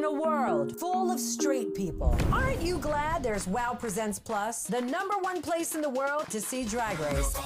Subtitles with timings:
[0.00, 4.80] In a world full of straight people, aren't you glad there's WOW Presents Plus, the
[4.80, 7.36] number one place in the world to see Drag Race?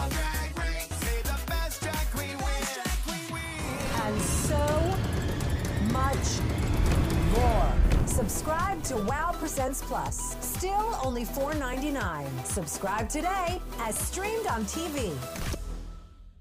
[4.05, 4.97] And so
[5.91, 6.29] much
[7.33, 7.73] more.
[8.07, 10.37] Subscribe to WOW Presents Plus.
[10.39, 12.45] Still only $4.99.
[12.45, 15.13] Subscribe today as streamed on TV.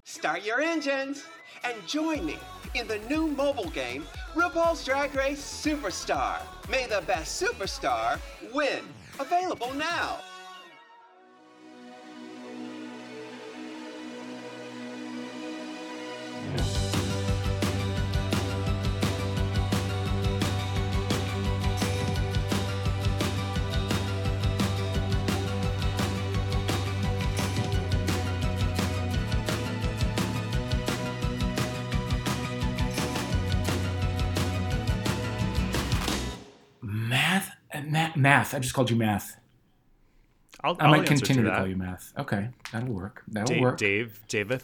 [0.03, 1.23] Start your engines
[1.63, 2.37] and join me
[2.75, 4.05] in the new mobile game,
[4.35, 6.41] RuPaul's Drag Race Superstar.
[6.69, 8.19] May the best superstar
[8.53, 8.83] win.
[9.19, 10.19] Available now.
[38.23, 38.55] Math.
[38.55, 39.37] I just called you math.
[40.63, 41.57] I'll, I I'll might continue to, that.
[41.57, 42.13] call you math.
[42.17, 43.23] Okay, that'll work.
[43.27, 43.77] That'll Dave, work.
[43.77, 44.63] Dave, Davith.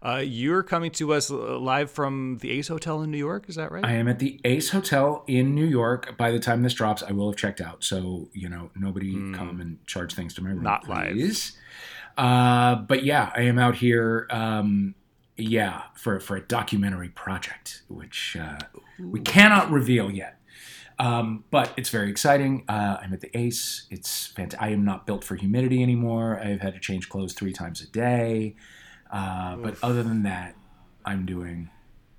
[0.00, 3.48] Uh, you're coming to us live from the Ace Hotel in New York.
[3.48, 3.84] Is that right?
[3.84, 6.16] I am at the Ace Hotel in New York.
[6.16, 7.82] By the time this drops, I will have checked out.
[7.82, 10.62] So you know, nobody come and charge things to my room.
[10.62, 11.52] Not live.
[12.16, 14.26] Uh, but yeah, I am out here.
[14.30, 14.94] Um,
[15.36, 18.58] yeah, for for a documentary project, which uh,
[19.00, 20.37] we cannot reveal yet.
[21.00, 22.64] Um, but it's very exciting.
[22.68, 23.86] Uh, I'm at the Ace.
[23.90, 26.40] It's fant- I am not built for humidity anymore.
[26.42, 28.56] I've had to change clothes three times a day.
[29.10, 30.56] Uh, but other than that,
[31.04, 31.70] I'm doing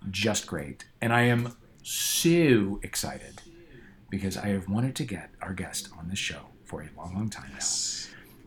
[0.09, 0.85] just great.
[1.01, 3.41] And I am so excited
[4.09, 7.29] because I have wanted to get our guest on this show for a long, long
[7.29, 7.65] time now.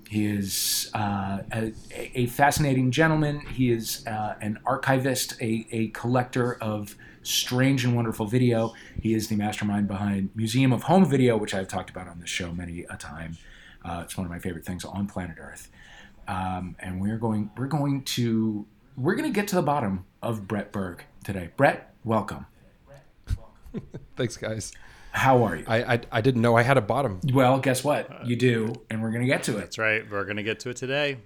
[0.08, 1.72] He is uh, a,
[2.14, 3.40] a fascinating gentleman.
[3.40, 8.74] He is uh, an archivist, a, a collector of strange and wonderful video.
[9.00, 12.30] He is the mastermind behind Museum of Home Video, which I've talked about on this
[12.30, 13.36] show many a time.
[13.84, 15.70] Uh, it's one of my favorite things on planet Earth.
[16.28, 18.66] Um, and we're going we're going to
[18.96, 21.50] we're going to get to the bottom of Bret Berg today.
[21.56, 22.46] Brett, welcome.
[24.16, 24.72] Thanks, guys.
[25.10, 25.64] How are you?
[25.66, 27.20] I, I I didn't know I had a bottom.
[27.32, 28.26] well, guess what?
[28.26, 29.60] You do, and we're going to get to it.
[29.60, 30.08] That's right.
[30.08, 31.18] We're going to get to it today.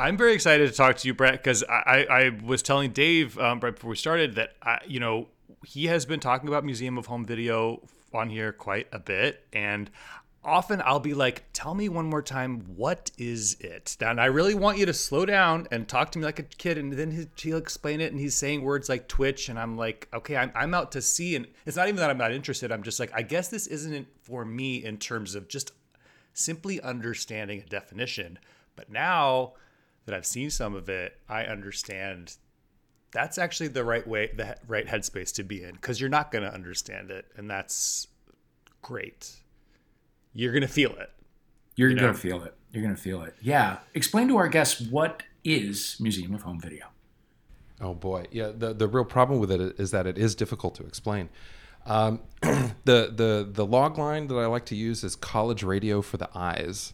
[0.00, 3.60] I'm very excited to talk to you, Bret, because I, I, was telling Dave um,
[3.60, 5.28] right before we started that I, you know
[5.64, 7.82] he has been talking about Museum of Home Video
[8.14, 9.90] on here quite a bit, and
[10.42, 14.54] often I'll be like, "Tell me one more time, what is it?" And I really
[14.54, 17.28] want you to slow down and talk to me like a kid, and then he-
[17.36, 20.72] he'll explain it, and he's saying words like Twitch, and I'm like, "Okay, I'm, I'm
[20.72, 22.72] out to see," and it's not even that I'm not interested.
[22.72, 25.72] I'm just like, I guess this isn't for me in terms of just
[26.32, 28.38] simply understanding a definition.
[28.76, 29.52] But now
[30.06, 32.36] that I've seen some of it, I understand
[33.12, 36.44] that's actually the right way, the right headspace to be in, because you're not going
[36.44, 38.06] to understand it, and that's
[38.82, 39.32] great.
[40.32, 41.10] You're going to feel it.
[41.74, 42.02] You're You know?
[42.02, 42.54] going to feel it.
[42.72, 43.34] You're going to feel it.
[43.42, 43.78] Yeah.
[43.94, 46.86] Explain to our guests what is Museum of Home Video.
[47.80, 48.52] Oh boy, yeah.
[48.54, 51.30] The the real problem with it is that it is difficult to explain.
[51.86, 56.18] Um, the the the log line that I like to use is college radio for
[56.18, 56.92] the eyes,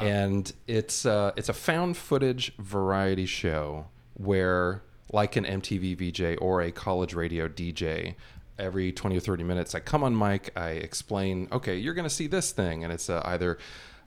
[0.00, 6.62] and it's uh, it's a found footage variety show where, like an MTV VJ or
[6.62, 8.14] a college radio DJ,
[8.58, 12.14] every twenty or thirty minutes I come on mic, I explain, okay, you're going to
[12.14, 13.58] see this thing, and it's uh, either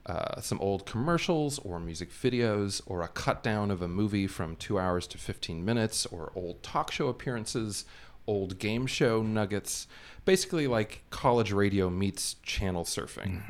[0.06, 4.56] uh, some old commercials or music videos or a cut down of a movie from
[4.56, 7.86] two hours to 15 minutes or old talk show appearances,
[8.26, 9.88] old game show nuggets.
[10.26, 13.42] Basically, like college radio meets channel surfing.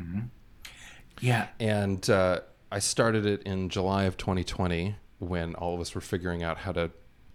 [1.19, 1.47] Yeah.
[1.59, 2.41] And uh,
[2.72, 6.72] I started it in July of 2020 when all of us were figuring out how
[6.72, 6.91] to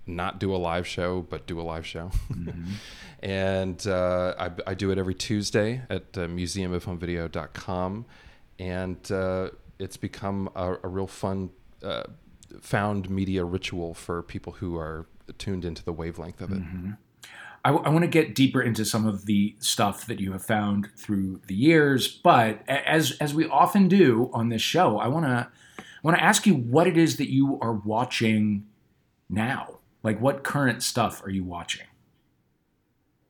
[0.06, 2.10] not do a live show, but do a live show.
[3.22, 8.06] and uh, I, I do it every Tuesday at uh, museumofhomevideo.com.
[8.58, 11.50] And uh, it's become a, a real fun
[11.82, 12.04] uh,
[12.60, 15.06] found media ritual for people who are
[15.38, 16.62] tuned into the wavelength of it.
[17.64, 21.40] I, want to get deeper into some of the stuff that you have found through
[21.46, 25.48] the years, but as as we often do on this show, I want to
[25.78, 28.66] I want to ask you what it is that you are watching
[29.30, 29.78] now.
[30.02, 31.86] Like, what current stuff are you watching?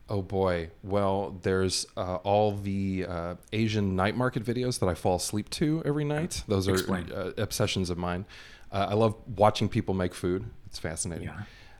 [0.09, 0.71] Oh boy.
[0.83, 5.83] Well, there's uh, all the uh, Asian night market videos that I fall asleep to
[5.85, 6.43] every night.
[6.49, 8.27] Those are uh, obsessions of mine.
[8.71, 10.45] Uh, I love watching people make food.
[10.67, 11.31] It's fascinating.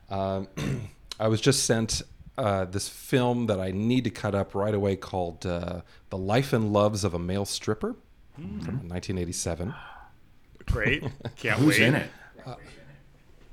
[0.09, 0.47] Um,
[1.19, 2.01] I was just sent
[2.37, 6.53] uh, this film that I need to cut up right away called uh, The Life
[6.53, 7.95] and Loves of a Male Stripper
[8.35, 8.59] from
[8.89, 9.73] 1987.
[10.65, 11.03] Great.
[11.37, 11.87] Can't Who's wait.
[11.87, 12.09] in it?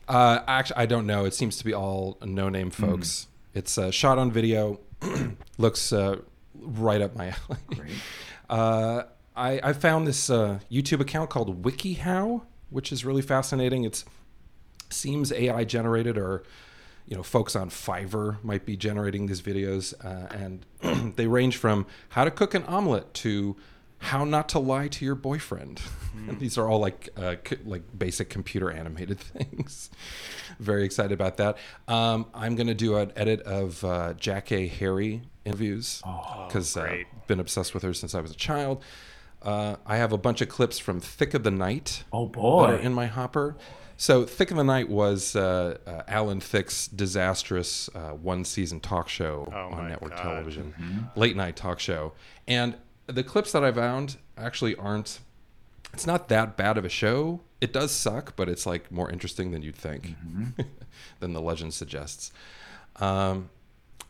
[0.08, 1.24] Uh, actually, I don't know.
[1.24, 3.28] It seems to be all no-name folks.
[3.54, 4.80] It's uh, shot on video,
[5.58, 6.16] looks uh,
[6.54, 7.92] right up my alley.
[8.50, 13.84] Uh, I, I found this uh, YouTube account called WikiHow, which is really fascinating.
[13.84, 14.04] It
[14.90, 16.42] seems AI generated, or
[17.06, 20.28] you know, folks on Fiverr might be generating these videos, uh,
[20.82, 23.56] and they range from how to cook an omelet to
[23.98, 25.80] how not to lie to your boyfriend.
[26.28, 29.90] And these are all like uh, c- like basic computer animated things.
[30.58, 31.56] Very excited about that.
[31.86, 36.02] Um, I'm going to do an edit of uh, Jackée Harry interviews
[36.46, 37.06] because uh, great.
[37.28, 38.82] been obsessed with her since I was a child.
[39.40, 42.76] Uh, I have a bunch of clips from Thick of the Night Oh that are
[42.76, 42.78] boy.
[42.80, 43.56] in my hopper.
[44.02, 49.08] So, Thick of the Night was uh, uh, Alan Thicke's disastrous uh, one season talk
[49.08, 50.22] show Oh on network God.
[50.24, 52.12] television, late night talk show.
[52.48, 52.74] And
[53.06, 55.20] the clips that I found actually aren't,
[55.94, 57.42] it's not that bad of a show.
[57.60, 60.16] It does suck, but it's like more interesting than you'd think,
[61.20, 62.32] than the legend suggests.
[62.96, 63.50] Um,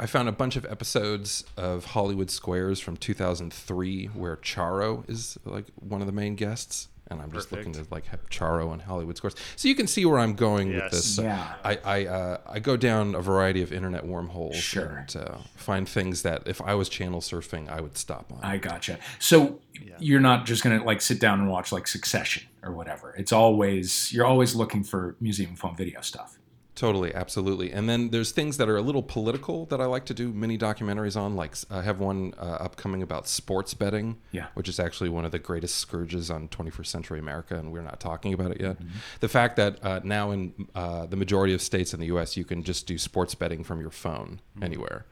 [0.00, 5.67] I found a bunch of episodes of Hollywood Squares from 2003 where Charo is like
[5.75, 6.89] one of the main guests.
[7.12, 7.88] And I'm just looking Perfect.
[7.91, 9.35] to like have Charo on Hollywood Squares.
[9.56, 10.82] So you can see where I'm going Yes.
[10.82, 11.19] with this.
[11.19, 11.55] Yeah.
[11.64, 15.05] I I, uh, I go down a variety of internet wormholes Sure.
[15.09, 18.41] and uh, find things that if I was channel surfing, I would stop on.
[18.43, 18.99] I gotcha.
[19.19, 19.61] So
[19.99, 23.15] you're not just gonna like sit down and watch like Succession or whatever.
[23.19, 26.38] It's always you're always looking for Museum of Home Video stuff.
[26.74, 27.70] Totally, absolutely.
[27.70, 30.56] And then there's things that are a little political that I like to do mini
[30.56, 31.36] documentaries on.
[31.36, 34.46] Like I have one uh, upcoming about sports betting, Yeah.
[34.54, 38.00] which is actually one of the greatest scourges on 21st century America, and we're not
[38.00, 38.78] talking about it yet.
[38.78, 38.88] Mm-hmm.
[39.20, 42.38] The fact that uh, now in uh, the majority of states in the U.S.
[42.38, 44.62] you can just do sports betting from your phone Mm-hmm.
[44.64, 45.04] anywhere.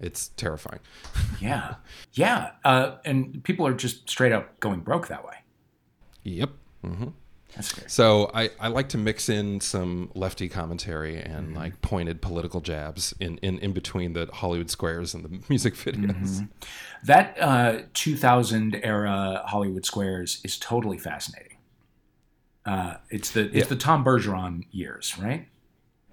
[0.00, 0.80] It's terrifying.
[1.40, 1.76] Yeah,
[2.12, 2.50] yeah.
[2.62, 5.36] Uh, and people are just straight up going broke that way.
[6.24, 6.50] Yep.
[6.82, 7.12] Scary.
[7.86, 11.56] So I, I like to mix in some lefty commentary and Mm-hmm.
[11.56, 16.14] like pointed political jabs in, in, in between the Hollywood squares and the music videos.
[16.14, 16.44] Mm-hmm.
[17.04, 21.56] That uh, 2000 era Hollywood Squares is totally fascinating.
[22.66, 23.64] Uh, it's the it's Yeah.
[23.64, 25.48] the Tom Bergeron years, right?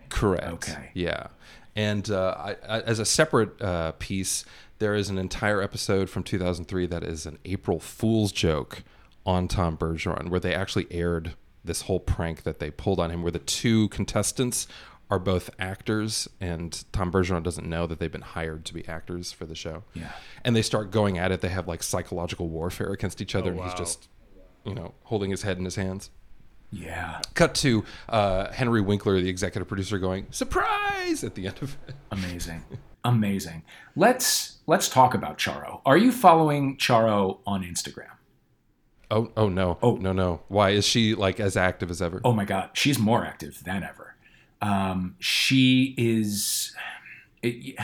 [0.09, 0.45] Correct.
[0.69, 0.91] Okay.
[0.93, 1.27] Yeah.
[1.75, 4.45] And uh, I, I, as a separate uh, piece,
[4.79, 8.83] there is an entire episode from 2003 that is an April Fool's joke
[9.27, 11.33] on Tom Bergeron, where they actually aired
[11.63, 14.67] this whole prank that they pulled on him, where the two contestants
[15.09, 19.31] are both actors, and Tom Bergeron doesn't know that they've been hired to be actors
[19.31, 19.83] for the show.
[19.93, 20.11] Yeah.
[20.43, 21.41] And they start going at it.
[21.41, 23.77] They have like psychological warfare against each other, and he's wow.
[23.77, 24.07] just,
[24.65, 26.09] you know, holding his head in his hands.
[26.69, 31.77] Yeah, Cut to uh, Henry Winkler, the executive producer, going surprise at the end of
[31.87, 31.95] it.
[32.11, 32.65] amazing,
[33.05, 33.63] amazing.
[33.95, 35.79] Let's let's talk about Charo.
[35.85, 38.16] Are you following Charo on Instagram?
[39.09, 39.95] Oh, oh no, Oh.
[39.95, 40.41] no, no.
[40.49, 42.19] Why is she like as active as ever?
[42.23, 44.15] Oh my God, she's more active than ever.
[44.61, 46.75] Um, she is,
[47.41, 47.75] it,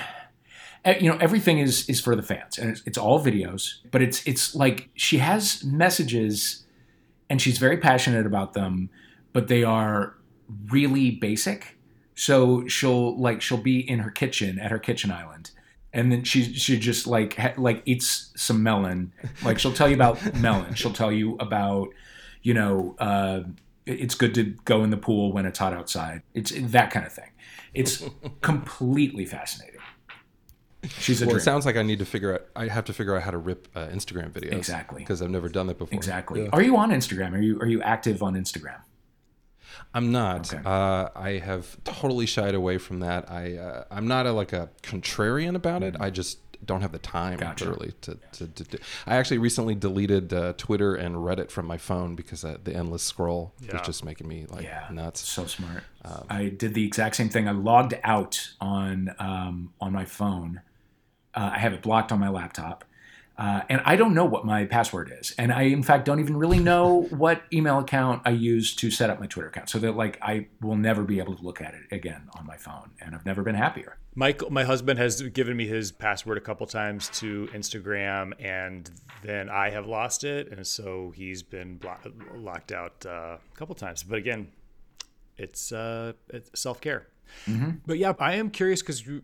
[0.83, 3.75] eh, you know, everything is is for the fans, and it's, it's all videos.
[3.91, 6.65] But it's it's like she has messages,
[7.29, 8.89] and she's very passionate about them,
[9.31, 10.15] but they are
[10.71, 11.77] really basic.
[12.15, 15.51] So she'll like she'll be in her kitchen at her kitchen island.
[15.93, 19.13] And then she she just like ha, like eats some melon.
[19.43, 20.73] Like she'll tell you about melon.
[20.73, 21.89] She'll tell you about
[22.41, 23.41] you know, uh,
[23.85, 26.23] it's good to go in the pool when it's hot outside.
[26.33, 27.29] It's that kind of thing.
[27.73, 28.03] It's
[28.41, 29.79] completely fascinating.
[30.99, 32.41] She's a well, it sounds like I need to figure out.
[32.55, 34.99] I have to figure out how to rip uh, Instagram videos Exactly.
[34.99, 35.95] because I've never done that before.
[35.95, 36.43] exactly.
[36.43, 36.49] Yeah.
[36.51, 37.33] Are you on Instagram?
[37.33, 38.81] Are you are you active on Instagram?
[39.93, 40.53] I'm not.
[40.53, 40.61] Okay.
[40.65, 43.29] Uh, I have totally shied away from that.
[43.31, 45.95] I uh, I'm not a, like a contrarian about it.
[45.99, 47.47] I just don't have the time Mm-hmm.
[47.49, 47.65] Gotcha.
[47.65, 48.77] literally to, to, to do.
[49.05, 53.03] I actually recently deleted uh, Twitter and Reddit from my phone because uh, the endless
[53.03, 53.73] scroll Yeah.
[53.73, 55.27] was just making me like Yeah, nuts.
[55.27, 55.83] So smart.
[56.05, 57.49] Um, I did the exact same thing.
[57.49, 60.61] I logged out on um, on my phone.
[61.35, 62.85] Uh, I have it blocked on my laptop,
[63.37, 65.33] uh, and I don't know what my password is.
[65.37, 69.09] And I, in fact, don't even really know what email account I use to set
[69.09, 69.69] up my Twitter account.
[69.69, 72.57] So that like I will never be able to look at it again on my
[72.57, 73.97] phone, and I've never been happier.
[74.15, 78.89] Michael, my husband has given me his password a couple times to Instagram, and
[79.23, 81.95] then I have lost it, and so he's been blo-
[82.35, 84.03] locked out uh, a couple times.
[84.03, 84.49] But again,
[85.37, 87.07] it's uh, it's self care.
[87.87, 89.23] But yeah, I am curious because you.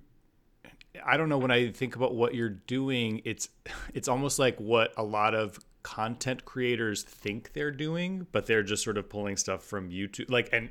[1.06, 3.50] I don't know when I think about what you're doing, it's
[3.94, 8.84] it's almost like what a lot of content creators think they're doing, but they're just
[8.84, 10.30] sort of pulling stuff from YouTube.
[10.30, 10.70] Like and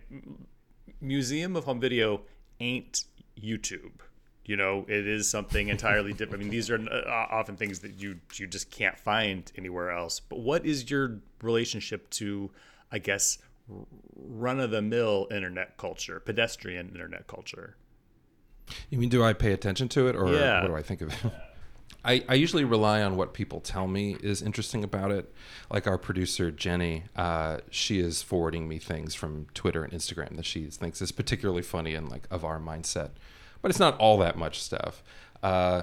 [1.01, 2.23] Museum of Home Video
[2.61, 3.05] ain't
[3.41, 4.01] YouTube.
[4.45, 6.41] You know, it is something entirely different.
[6.43, 10.21] I mean, these are uh, often things that you you just can't find anywhere else.
[10.21, 12.51] But what is your relationship to,
[12.91, 13.39] I guess,
[14.17, 17.77] run of the mill internet culture, pedestrian internet culture?
[18.91, 20.61] You mean do I pay attention to it or Yeah.
[20.63, 21.33] what do I think of it?
[22.05, 25.35] I, I usually rely on what people tell me is interesting about it.
[25.71, 30.47] Like our producer Jenny, uh, she is forwarding me things from Twitter and Instagram that
[30.47, 33.11] she thinks is particularly funny and like of our mindset.
[33.61, 35.03] But it's not all that much stuff.
[35.43, 35.83] Uh,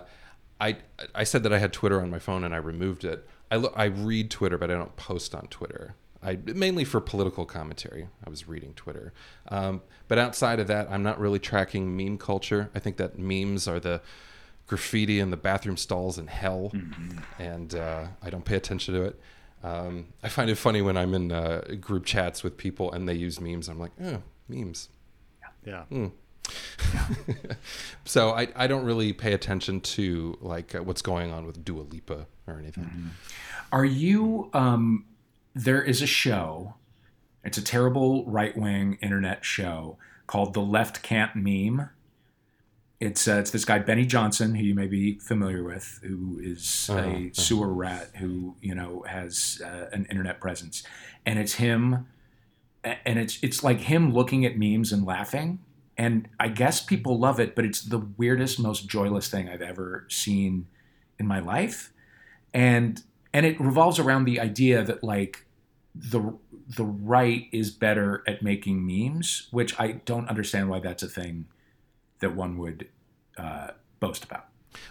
[0.60, 0.78] I
[1.14, 3.28] I said that I had Twitter on my phone and I removed it.
[3.52, 5.96] I lo- I read Twitter, but I don't post on Twitter.
[6.26, 8.08] I mainly for political commentary.
[8.26, 9.14] I was reading Twitter,
[9.50, 12.72] um, but outside of that, I'm not really tracking meme culture.
[12.74, 14.02] I think that memes are the
[14.68, 16.72] graffiti in the bathroom stalls in hell,
[17.38, 19.20] and uh, I don't pay attention to it.
[19.64, 23.16] Um, I find it funny when I'm in uh, group chats with people and they
[23.16, 23.68] use memes.
[23.68, 24.90] I'm like, oh, memes.
[25.66, 25.84] Yeah.
[28.06, 31.82] So I, I don't really pay attention to like uh, what's going on with Dua
[31.82, 33.12] Lipa or anything.
[33.72, 34.52] Are you?
[34.54, 35.06] Um,
[35.56, 36.76] there is a show.
[37.44, 39.98] It's a terrible right wing internet show
[40.28, 41.90] called The Left Can't Meme.
[43.00, 46.90] It's uh, it's this guy Benny Johnson, who you may be familiar with, who is
[46.92, 50.84] a sewer rat who you know has uh, an internet presence,
[51.26, 52.08] and it's him,
[52.84, 55.60] and it's it's like him looking at memes and laughing,
[55.98, 60.06] and I guess people love it, but it's the weirdest, most joyless thing I've ever
[60.10, 60.68] seen
[61.20, 61.92] in my life,
[62.54, 65.45] and and it revolves around the idea that like
[65.96, 66.38] the
[66.76, 71.46] the right is better at making memes, which I don't understand why that's a thing
[72.20, 72.88] that one would
[73.38, 73.68] uh,
[74.00, 74.48] boast about.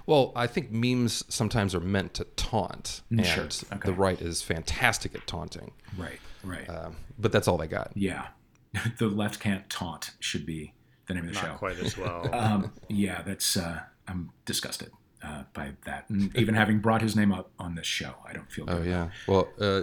[0.07, 3.45] Well, I think memes sometimes are meant to taunt, and Mm, Sure,
[3.77, 3.87] okay.
[3.87, 5.73] the right is fantastic at taunting.
[5.99, 6.69] Right, right.
[6.71, 7.91] Um, but that's all they got.
[7.95, 8.29] yeah,
[8.99, 10.73] the left can't taunt should be
[11.07, 11.55] the name of the Not show.
[11.55, 12.29] quite as well.
[12.33, 14.91] Um, yeah, that's uh, I'm disgusted
[15.25, 18.51] uh, by that, and even having brought his name up on this show, I don't
[18.51, 18.67] feel.
[18.67, 18.89] Good Oh good.
[18.91, 19.09] yeah.
[19.27, 19.83] Well, uh,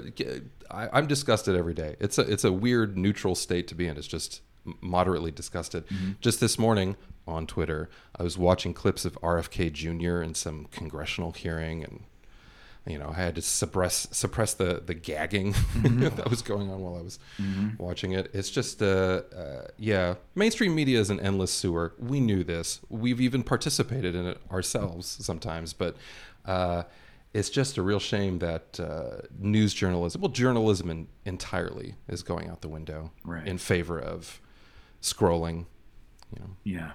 [0.70, 1.96] I, I'm disgusted every day.
[2.00, 3.98] It's a it's a weird neutral state to be in.
[3.98, 4.42] It's just
[4.80, 5.84] moderately disgusted.
[6.22, 6.96] Just this morning
[7.28, 10.22] on Twitter, I was watching clips of RFK Jr.
[10.22, 12.04] in some congressional hearing, and
[12.88, 16.96] you know I had to suppress suppress the the gagging that was going on while
[16.98, 17.20] I was
[17.78, 18.32] watching it.
[18.34, 21.94] It's just uh, uh, yeah, mainstream media is an endless sewer.
[22.00, 22.80] We knew this.
[22.90, 25.96] We've even participated in it ourselves sometimes, but.
[26.46, 26.84] Uh,
[27.34, 32.50] it's just a real shame that uh, news journalism, well, journalism in, entirely, is going
[32.50, 33.48] out the window Right.
[33.48, 34.42] in favor of
[35.02, 35.66] scrolling.
[36.36, 36.92] You know, Yeah.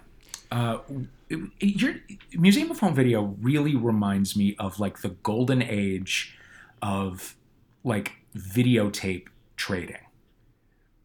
[0.51, 0.81] Uh,
[1.29, 1.95] your
[2.35, 6.37] Museum of Home Video really reminds me of like the golden age
[6.83, 7.37] of
[7.85, 9.99] like videotape trading.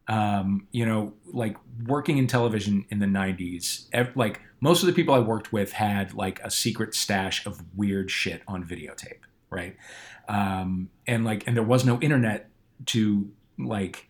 [0.08, 4.92] Um, you know, like working in television in the 90s, ev- like most of the
[4.92, 9.76] people I worked with had like a secret stash of weird shit on videotape, right?
[10.28, 12.50] Um, and like, and there was no internet
[12.86, 14.08] to like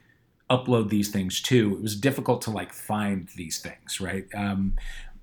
[0.50, 1.76] upload these things to.
[1.76, 4.26] It was difficult to like find these things, right?
[4.34, 4.74] Um,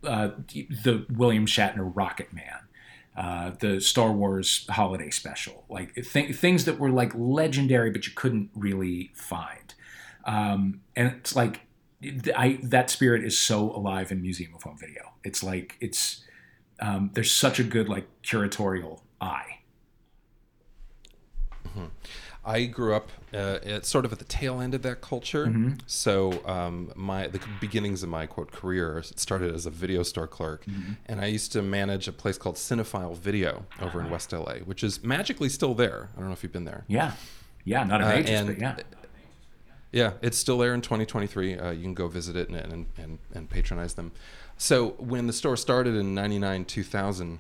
[0.03, 2.60] uh, the William Shatner Rocket Man,
[3.18, 8.13] uh, the Star Wars Holiday Special, like th- things that were like legendary, but you
[8.15, 9.74] couldn't really find.
[10.25, 11.62] Um, and it's like
[12.36, 15.13] I that spirit is so alive in Museum of Home Video.
[15.24, 16.24] It's like it's
[16.79, 19.60] um, there's such a good like curatorial eye.
[22.50, 25.46] I grew up uh, at sort of at the tail end of that culture.
[25.86, 30.65] So um, my the beginnings of my quote career started as a video store clerk,
[31.06, 34.84] and I used to manage a place called Cinefile Video over in West LA, which
[34.84, 36.10] is magically still there.
[36.15, 36.84] I don't know if you've been there.
[36.88, 37.12] Yeah,
[37.65, 38.75] yeah, not in Uh, ages, and- yeah.
[39.91, 41.58] Yeah, it's still there in 2023.
[41.58, 44.12] Uh, you can go visit it and, and, and, and patronize them.
[44.56, 47.39] So when the store started in 99, 2000,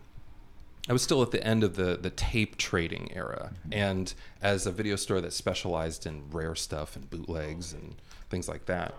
[0.89, 3.51] I was still at the end of the, the tape trading era.
[3.71, 7.95] And as a video store that specialized in rare stuff and bootlegs and
[8.31, 8.95] things like that,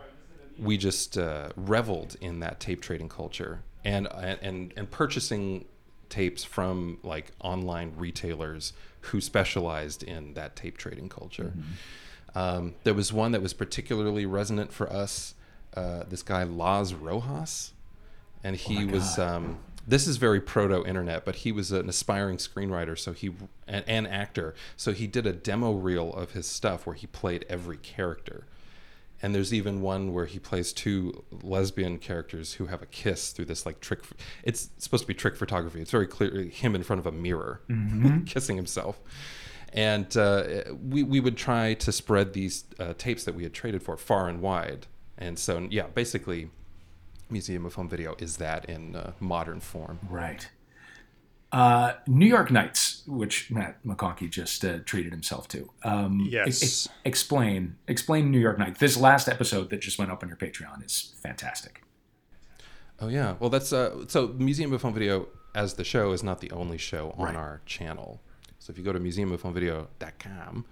[0.57, 5.65] we just uh, reveled in that tape trading culture and, and, and purchasing
[6.09, 11.53] tapes from like online retailers who specialized in that tape trading culture.
[12.37, 15.35] Um, there was one that was particularly resonant for us.
[15.75, 17.73] Uh, this guy Laz Rojas,
[18.45, 19.19] and he was.
[19.19, 19.59] Um,
[19.91, 23.31] this is very proto internet, but he was an aspiring screenwriter, so he
[23.67, 24.55] and, and actor.
[24.77, 28.47] So he did a demo reel of his stuff where he played every character.
[29.23, 33.45] And there's even one where he plays two lesbian characters who have a kiss through
[33.47, 34.01] this like trick.
[34.43, 35.83] It's supposed to be trick photography.
[35.83, 37.61] It's very clear him in front of a mirror
[38.27, 38.99] kissing himself
[39.73, 43.83] and uh, we we would try to spread these uh, tapes that we had traded
[43.83, 44.87] for far and wide.
[45.17, 46.51] And so, yeah, basically,
[47.31, 49.99] Museum of Home Video is that in uh, modern form.
[50.09, 50.49] Right.
[51.53, 55.69] Uh, New York Nights, which Matt McConkey just uh, treated himself to.
[55.83, 56.47] Um, Yes.
[56.47, 58.79] ex- ex- explain, explain New York Nights.
[58.79, 61.83] This last episode that just went up on your Patreon is fantastic.
[63.01, 66.41] Oh yeah, well that's uh, so Museum of Home Video as the show is not
[66.41, 67.35] the only show on Right.
[67.37, 68.21] our channel.
[68.61, 70.65] So if you go to museumofhomevideo.com,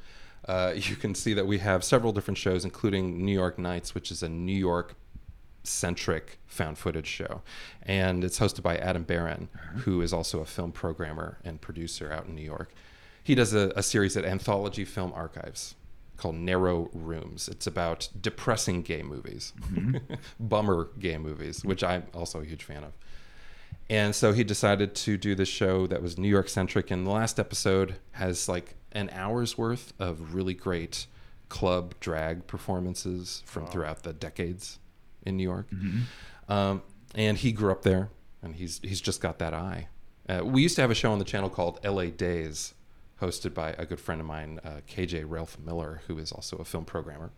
[0.46, 4.10] uh, you can see that we have several different shows, including New York Nights, which
[4.12, 4.94] is a New York
[5.68, 7.42] centric found footage show.
[7.82, 9.78] And it's hosted by Adam Baran, uh-huh.
[9.80, 12.72] who is also a film programmer and producer out in New York.
[13.22, 15.74] He does a, a series at Anthology Film Archives
[16.16, 17.48] called Narrow Rooms.
[17.48, 20.14] It's about depressing gay movies, mm-hmm.
[20.40, 22.92] bummer gay movies, which I'm also a huge fan of.
[23.90, 26.90] And so he decided to do this show that was New York centric.
[26.90, 31.06] And the last episode has like an hour's worth of really great
[31.48, 34.78] club drag performances from throughout the decades
[35.28, 35.68] in New York.
[36.48, 36.82] Um,
[37.14, 38.08] and he grew up there,
[38.42, 39.88] and he's he's just got that eye.
[40.28, 42.10] Uh, we used to have a show on the channel called L.A.
[42.10, 42.74] Days,
[43.20, 46.84] hosted by a good friend of mine, uh, KJ Relth-Miller, who is also a film
[46.84, 47.30] programmer.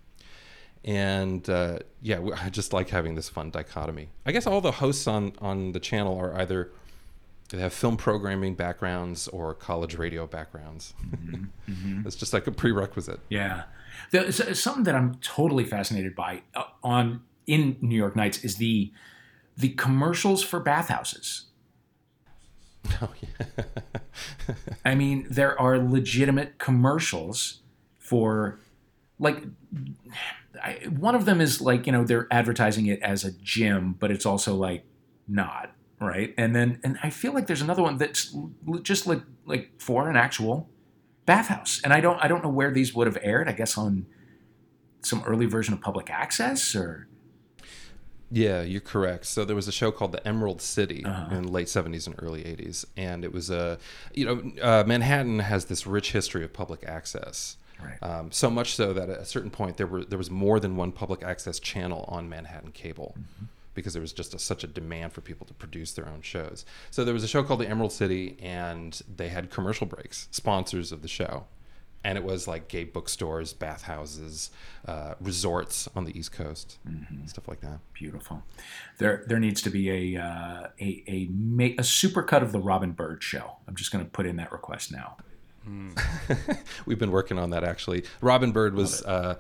[0.84, 4.08] And uh, yeah, I just like having this fun dichotomy.
[4.24, 6.70] I guess all the hosts on on the channel are either
[7.50, 10.94] they have film programming backgrounds or college radio backgrounds.
[12.06, 13.20] it's just like a prerequisite.
[13.28, 13.64] Yeah,
[14.10, 18.56] the, s- something that I'm totally fascinated by uh, on in New York Nights is
[18.56, 18.92] the
[19.56, 21.46] the commercials for bathhouses.
[23.02, 23.64] Oh yeah.
[24.84, 27.60] I mean, there are legitimate commercials
[27.98, 28.60] for
[29.18, 29.42] like
[30.62, 34.10] I, one of them is like you know they're advertising it as a gym, but
[34.12, 34.84] it's also like
[35.26, 36.32] not right.
[36.38, 40.08] And then and I feel like there's another one that's l- just like like for
[40.08, 40.70] an actual
[41.26, 41.80] bathhouse.
[41.82, 43.48] And I don't I don't know where these would have aired.
[43.48, 44.06] I guess on
[45.02, 47.08] some early version of public access or
[48.30, 49.26] Yeah, you're correct.
[49.26, 52.44] So there was a show called The Emerald City in the late 70s and early
[52.44, 53.78] 80s, and it was a,
[54.14, 57.56] you know, uh, Manhattan has this rich history of public access.
[57.82, 58.02] Right.
[58.02, 60.76] Um, so much so that at a certain point there were there was more than
[60.76, 63.16] one public access channel on Manhattan cable.
[63.72, 66.66] Because there was just a, such a demand for people to produce their own shows.
[66.90, 70.90] So there was a show called The Emerald City, and they had commercial breaks, sponsors
[70.90, 71.46] of the show
[72.02, 74.50] and it was like gay bookstores, bathhouses,
[74.86, 76.78] uh, resorts on the East Coast,
[77.26, 77.80] stuff like that.
[77.92, 78.42] beautiful.
[78.98, 82.92] There there needs to be a uh, a a ma- a supercut of the Robin
[82.92, 83.56] Byrd show.
[83.68, 85.16] I'm just going to put in that request now.
[86.86, 88.04] We've been working on that actually.
[88.20, 89.02] Robin Byrd was.
[89.02, 89.38] Uh,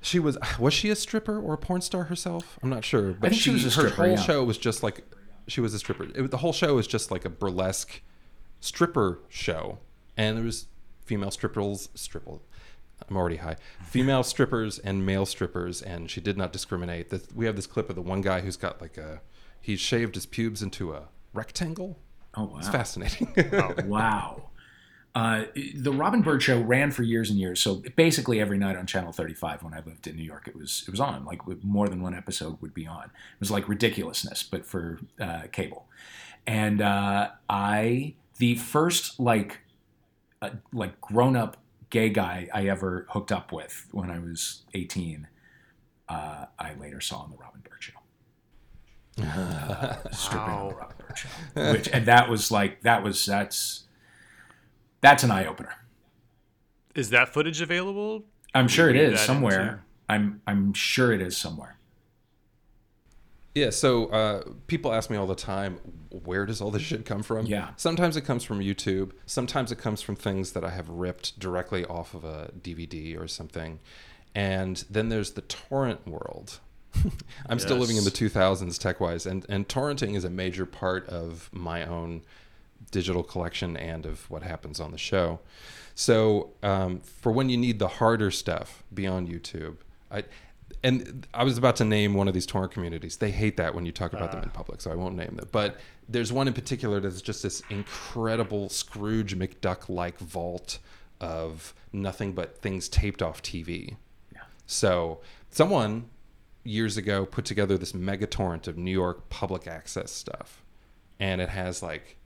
[0.00, 2.58] she was was she a stripper or a porn star herself?
[2.62, 4.16] I'm not sure, but think she was a her whole yeah.
[4.16, 5.04] show was just like
[5.48, 6.04] she was a stripper.
[6.14, 8.02] It, the whole show was just like a burlesque
[8.60, 9.78] stripper show,
[10.16, 10.66] and there was
[11.06, 12.42] female strippers, stripple.
[13.08, 13.56] I'm already high.
[13.84, 17.10] Female strippers and male strippers, and she did not discriminate.
[17.10, 19.20] The, we have this clip of the one guy who's got like a
[19.60, 21.98] he shaved his pubes into a rectangle.
[22.34, 22.58] Oh wow!
[22.58, 23.34] It's fascinating.
[23.86, 24.50] wow.
[25.14, 27.60] Uh, the Robin Byrd show ran for years and years.
[27.60, 30.84] So basically, every night on Channel 35 when I lived in New York, it was
[30.86, 31.24] it was on.
[31.24, 33.04] Like more than one episode would be on.
[33.04, 35.88] It was like ridiculousness, but for uh, cable.
[36.46, 39.62] And uh, I, the first like
[40.42, 41.56] uh, like grown up
[41.90, 45.28] gay guy I ever hooked up with when I was 18,
[46.08, 47.92] uh, I later saw on the Robin Byrd show.
[49.22, 53.84] Uh, stripping on the Robin Byrd show, which and that was like that was that's
[55.00, 55.72] that's an eye opener.
[56.94, 58.24] Is that footage available?
[58.54, 59.60] I'm sure it read is that somewhere.
[59.60, 61.75] into- I'm I'm sure it is somewhere.
[63.56, 65.78] Yeah, so uh, people ask me all the time,
[66.10, 67.46] where does all this shit come from?
[67.46, 67.70] Yeah.
[67.76, 69.12] Sometimes it comes from YouTube.
[69.24, 73.26] Sometimes it comes from things that I have ripped directly off of a DVD or
[73.26, 73.80] something.
[74.34, 76.60] And then there's the torrent world.
[77.48, 81.08] I'm still living in the 2000s tech wise, and, and torrenting is a major part
[81.08, 82.24] of my own
[82.90, 85.40] digital collection and of what happens on the show.
[85.94, 89.76] So um, for when you need the harder stuff beyond YouTube,
[90.10, 90.24] I
[90.82, 93.16] and I was about to name one of these torrent communities.
[93.16, 94.52] They hate that when you talk about them in uh.
[94.52, 95.48] public, so I won't name them.
[95.52, 95.76] But
[96.08, 100.78] there's one in particular that's just this incredible Scrooge McDuck-like vault
[101.20, 103.96] of nothing but things taped off TV.
[104.32, 104.42] Yeah.
[104.66, 106.10] So someone
[106.62, 110.62] years ago put together this mega torrent of New York public access stuff,
[111.18, 112.16] and it has like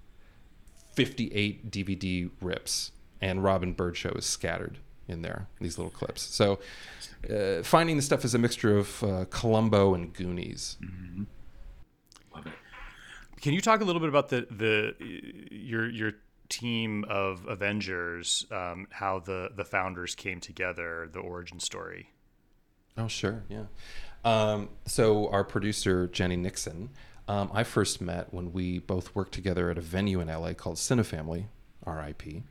[0.95, 4.79] 58 DVD rips, and Robin Byrd Show is scattered
[5.11, 5.49] in there.
[5.61, 6.23] These little clips.
[6.23, 6.59] So
[7.29, 10.77] uh, finding the stuff is a mixture of uh, Columbo and Goonies.
[12.35, 12.53] Love it.
[13.41, 14.95] Can you talk a little bit about the the
[15.51, 16.13] your your
[16.51, 22.11] team of Avengers, um, how the the founders came together, the origin story?
[22.99, 23.65] Oh, sure, yeah.
[24.25, 26.91] Um, so our producer Jenny Nixon,
[27.29, 30.77] um, I first met when we both worked together at a venue in LA called
[30.77, 31.47] Cinefamily,
[31.85, 32.43] R.I.P.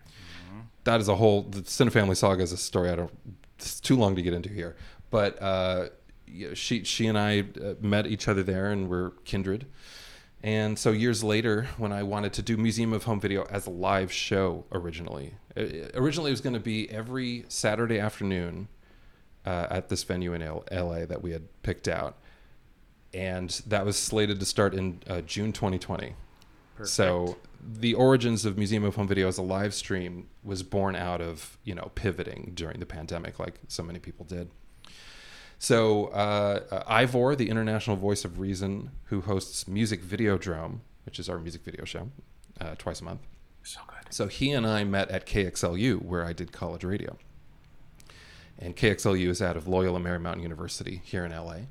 [0.90, 3.12] That is a whole the Cinefamily saga is a story I don't.
[3.60, 4.76] It's too long to get into here,
[5.12, 5.90] but uh,
[6.56, 9.68] she she and I uh, met each other there and we're kindred.
[10.42, 13.70] And so years later, when I wanted to do Museum of Home Video as a
[13.70, 15.62] live show originally, uh,
[15.94, 18.68] originally it was going to be every Saturday afternoon
[19.46, 22.18] uh, at this venue in LA that we had picked out.
[23.14, 26.16] And that was slated to start in uh, June 2020.
[26.86, 31.22] So the origins of Museum of Home Video as a live stream was born out
[31.22, 34.50] of, you know, pivoting during the pandemic, like so many people did.
[35.58, 41.28] So uh, uh, Ivor, the international voice of reason, who hosts Music Videodrome, which is
[41.28, 42.10] our music video show,
[42.62, 43.22] uh, twice a month.
[43.64, 44.14] So good.
[44.14, 47.18] So he and I met at KXLU, where I did college radio.
[48.58, 51.62] And KXLU is out of Loyola Marymount University here in LA.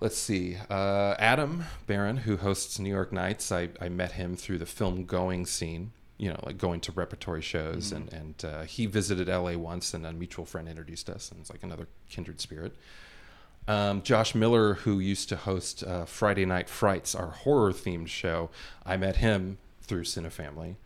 [0.00, 0.58] Let's see.
[0.68, 5.04] Uh, Adam Baran, who hosts New York Nights, I, I met him through the film
[5.06, 7.92] going scene, you know, like going to repertory shows.
[7.92, 11.50] And, and uh, he visited LA once, and a mutual friend introduced us, and it's
[11.50, 12.74] like another kindred spirit.
[13.68, 18.50] Um, Josh Miller, who used to host uh, Friday Night Frights, our horror themed show,
[18.84, 20.76] I met him through Cinefamily.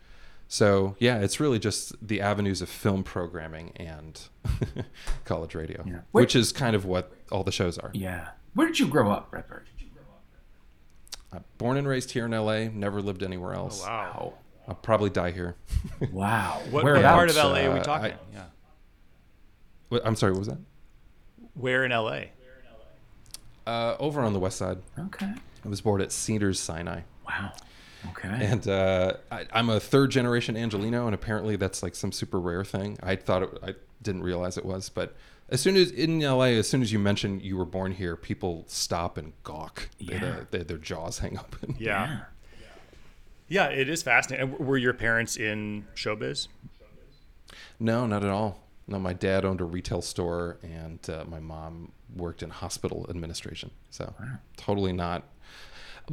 [0.47, 4.19] So yeah, it's really just the avenues of film programming and
[5.25, 5.99] college radio, Yeah.
[6.11, 7.91] which is kind of what all the shows are.
[7.93, 8.29] Yeah.
[8.53, 9.67] Where did you grow up, Redbird?
[11.33, 13.81] Uh, born and raised here in LA, never lived anywhere else.
[13.81, 14.33] Wow.
[14.67, 15.55] I'll probably die here.
[16.11, 16.61] Wow.
[16.71, 18.11] What, what part of LA are we uh, talking?
[18.11, 18.43] I- yeah.
[19.89, 20.57] What- I'm sorry, what was that?
[21.53, 22.23] Where in LA?
[23.67, 24.79] Uh, over on the west side.
[24.97, 25.31] Okay.
[25.63, 27.01] I was born at Cedars Sinai.
[27.27, 27.51] Wow.
[28.09, 28.29] Okay.
[28.29, 32.65] And uh, I, I'm a third generation Angelino, and apparently that's like some super rare
[32.65, 32.97] thing.
[33.03, 35.15] I thought it, I didn't realize it was, but
[35.51, 38.63] as soon as in LA, as soon as you mention you were born here, people
[38.67, 39.89] stop and gawk.
[39.99, 40.45] They- Yeah.
[40.49, 41.75] they- their jaws hang open.
[41.79, 42.21] Yeah.
[43.47, 44.57] Yeah, it is fascinating.
[44.65, 46.47] Were your parents in showbiz?
[47.79, 48.63] No, not at all.
[48.87, 53.71] No, my dad owned a retail store, and uh, my mom worked in hospital administration.
[53.89, 54.13] So
[54.55, 55.27] totally not.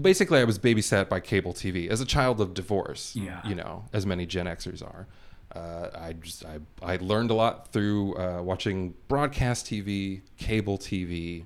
[0.01, 3.15] Basically, I was babysat by cable TV as a child of divorce.
[3.17, 3.41] Yeah.
[3.47, 5.07] you know, as many Gen Xers are.
[5.55, 11.45] Uh, I just I, I learned a lot through uh, watching broadcast TV, cable TV.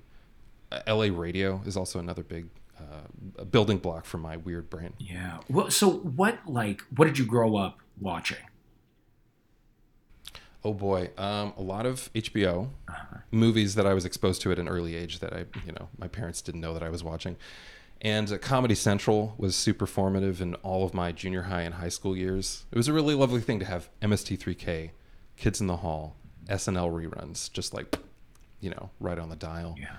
[0.70, 2.46] Uh, LA radio is also another big
[2.78, 4.92] uh, building block for my weird brain.
[4.98, 5.38] yeah.
[5.48, 8.38] Well, so what like what did you grow up watching?
[10.64, 12.70] Oh boy, um, a lot of HBO
[13.32, 16.06] movies that I was exposed to at an early age that I, you know, my
[16.06, 17.36] parents didn't know that I was watching.
[18.02, 21.88] And uh, Comedy Central was super formative in all of my junior high and high
[21.88, 22.66] school years.
[22.70, 24.90] It was a really lovely thing to have MST3K,
[25.36, 26.16] Kids in the Hall,
[26.48, 27.98] SNL reruns, just like,
[28.60, 29.76] you know, right on the dial.
[29.78, 29.94] Yeah.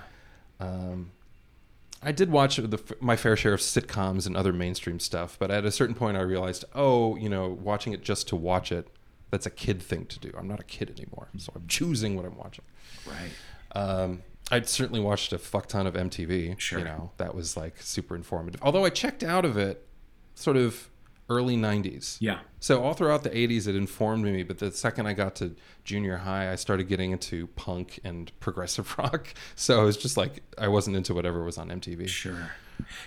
[2.01, 5.63] I did watch the, my fair share of sitcoms and other mainstream stuff, but at
[5.63, 8.89] a certain point, I realized, oh, you know, watching it just to watch it,
[9.31, 10.31] that's a kid thing to do.
[10.37, 12.65] I'm not a kid anymore, so I'm choosing what I'm watching.
[13.07, 13.31] Right.
[13.79, 14.21] Um,
[14.53, 16.59] I'd certainly watched a fuck ton of MTV.
[16.59, 16.79] Sure.
[16.79, 18.61] You know, that was like super informative.
[18.61, 19.87] Although I checked out of it
[20.35, 20.89] sort of
[21.29, 22.17] early 90s.
[22.19, 22.39] Yeah.
[22.59, 24.43] So all throughout the 80s, it informed me.
[24.43, 28.95] But the second I got to junior high, I started getting into punk and progressive
[28.97, 29.33] rock.
[29.55, 32.07] So it was just like I wasn't into whatever was on MTV.
[32.07, 32.51] Sure.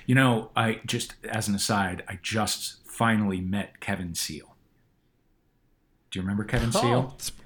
[0.07, 4.57] You know, I just as an aside, I just finally met Kevin Seal.
[6.11, 7.13] Do you remember Kevin Seal?
[7.13, 7.45] Oh, sp-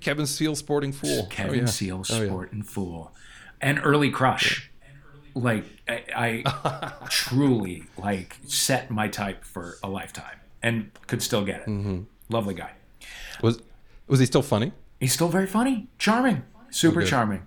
[0.00, 1.26] Kevin Seal, Sporting Fool.
[1.28, 1.66] Kevin Oh, yeah.
[1.66, 2.62] Seal, Oh, yeah.
[2.62, 3.12] Fool,
[3.62, 4.70] and Early Crush.
[5.34, 11.60] Like I, I truly like set my type for a lifetime, and could still get
[11.62, 11.66] it.
[11.68, 12.02] Mm-hmm.
[12.28, 12.72] Lovely guy.
[13.42, 13.62] Was
[14.06, 14.72] was he still funny?
[15.00, 17.08] He's still very funny, charming, super Okay.
[17.10, 17.46] charming.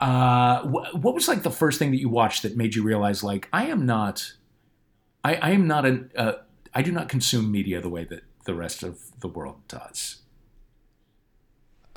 [0.00, 3.22] Uh, wh- what was like the first thing that you watched that made you realize
[3.24, 4.32] like I am not,
[5.24, 6.32] I, I am not an, uh,
[6.74, 10.18] I do not consume media the way that the rest of the world does.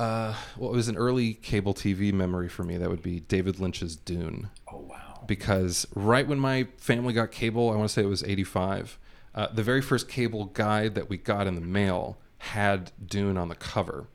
[0.01, 2.75] Uh, well, it was an early cable TV memory for me.
[2.75, 4.49] That would be David Lynch's Dune.
[4.67, 5.23] Oh wow.
[5.27, 8.97] because right when my family got cable, I want to say it was 85,
[9.35, 13.49] uh, the very first cable guide that we got in the mail had Dune on
[13.49, 14.07] the cover.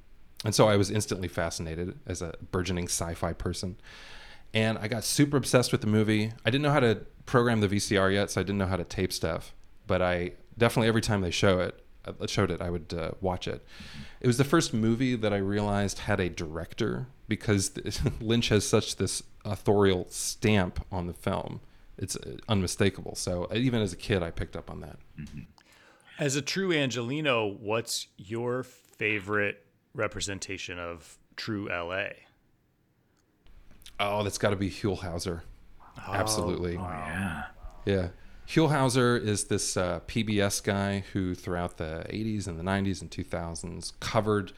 [0.44, 3.76] And so I was instantly fascinated as a burgeoning sci fi person.
[4.52, 6.32] And I got super obsessed with the movie.
[6.44, 8.84] I didn't know how to program the VCR yet, so I didn't know how to
[8.84, 9.54] tape stuff.
[9.86, 11.85] But I definitely, every time they show it,
[12.26, 13.64] showed it, I would uh, watch it.
[14.20, 17.72] It was the first movie that I realized had a director because
[18.20, 21.60] Lynch has such this authorial stamp on the film.
[21.98, 23.14] It's uh, unmistakable.
[23.14, 24.98] So uh, even as a kid, I picked up on that.
[26.18, 29.64] As a true Angelino, what's your favorite
[29.94, 32.08] representation of true LA?
[33.98, 35.42] Oh, that's got to be Huell Howser.
[36.06, 36.76] Absolutely.
[36.76, 37.44] Oh yeah.
[37.86, 38.08] Yeah.
[38.48, 43.10] Huell Howser is this uh, PBS guy who, throughout the 80s and the 90s and
[43.10, 44.52] 2000s, covered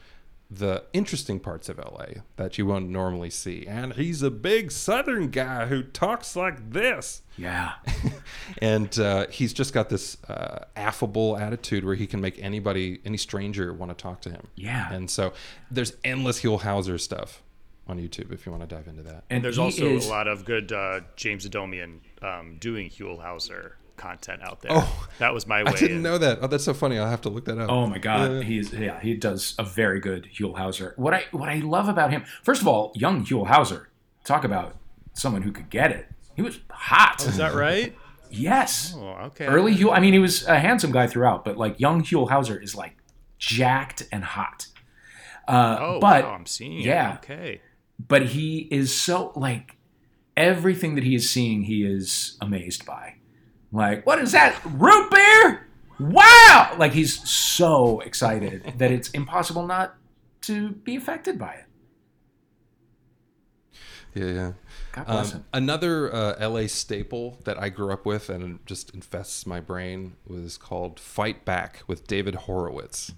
[0.51, 3.65] the interesting parts of LA that you won't normally see.
[3.67, 7.21] And he's a big Southern guy who talks like this.
[7.37, 7.73] Yeah.
[8.61, 13.17] and uh, he's just got this uh, affable attitude where he can make anybody, any
[13.17, 14.47] stranger, want to talk to him.
[14.55, 14.91] Yeah.
[14.91, 15.33] And so
[15.69, 17.43] there's endless Huell Howser stuff
[17.87, 19.23] on YouTube if you want to dive into that.
[19.29, 23.73] And There's also is- a lot of good uh, James Adomian um, doing Huell Howser
[23.99, 24.71] content out there.
[24.73, 25.71] Oh, that was my way.
[25.71, 26.01] I didn't in.
[26.03, 26.39] know that.
[26.41, 26.97] Oh, that's so funny.
[26.97, 27.69] I'll have to look that up.
[27.69, 28.41] Oh my god, Yeah.
[28.41, 30.97] he's yeah, he does a very good Huell Howser.
[30.97, 33.85] What I what I love about him, first of all, young Huell Howser.
[34.23, 34.75] Talk about
[35.13, 36.07] someone who could get it.
[36.35, 37.25] He was hot.
[37.27, 37.95] Is that right?
[38.31, 38.93] yes.
[38.95, 39.45] Oh, okay.
[39.45, 39.91] Early Huell.
[39.95, 42.95] I mean, he was a handsome guy throughout, but like young Huell Howser is like
[43.37, 44.67] jacked and hot.
[45.47, 46.79] Uh, Oh, but wow, I'm seeing.
[46.81, 47.13] yeah.
[47.13, 47.17] It.
[47.23, 47.61] Okay.
[48.07, 49.77] but he is so like
[50.37, 53.15] everything that he is seeing, he is amazed by.
[53.71, 54.59] Like, what is that?
[54.65, 55.67] Root beer?
[55.99, 56.75] Wow!
[56.77, 59.95] Like he's so excited that it's impossible not
[60.41, 61.65] to be affected by it.
[64.15, 64.51] Yeah, yeah.
[64.91, 65.45] God bless Um, him.
[65.53, 70.57] another uh, LA staple that I grew up with and just infests my brain was
[70.57, 73.13] called Fight Back with David Horowitz.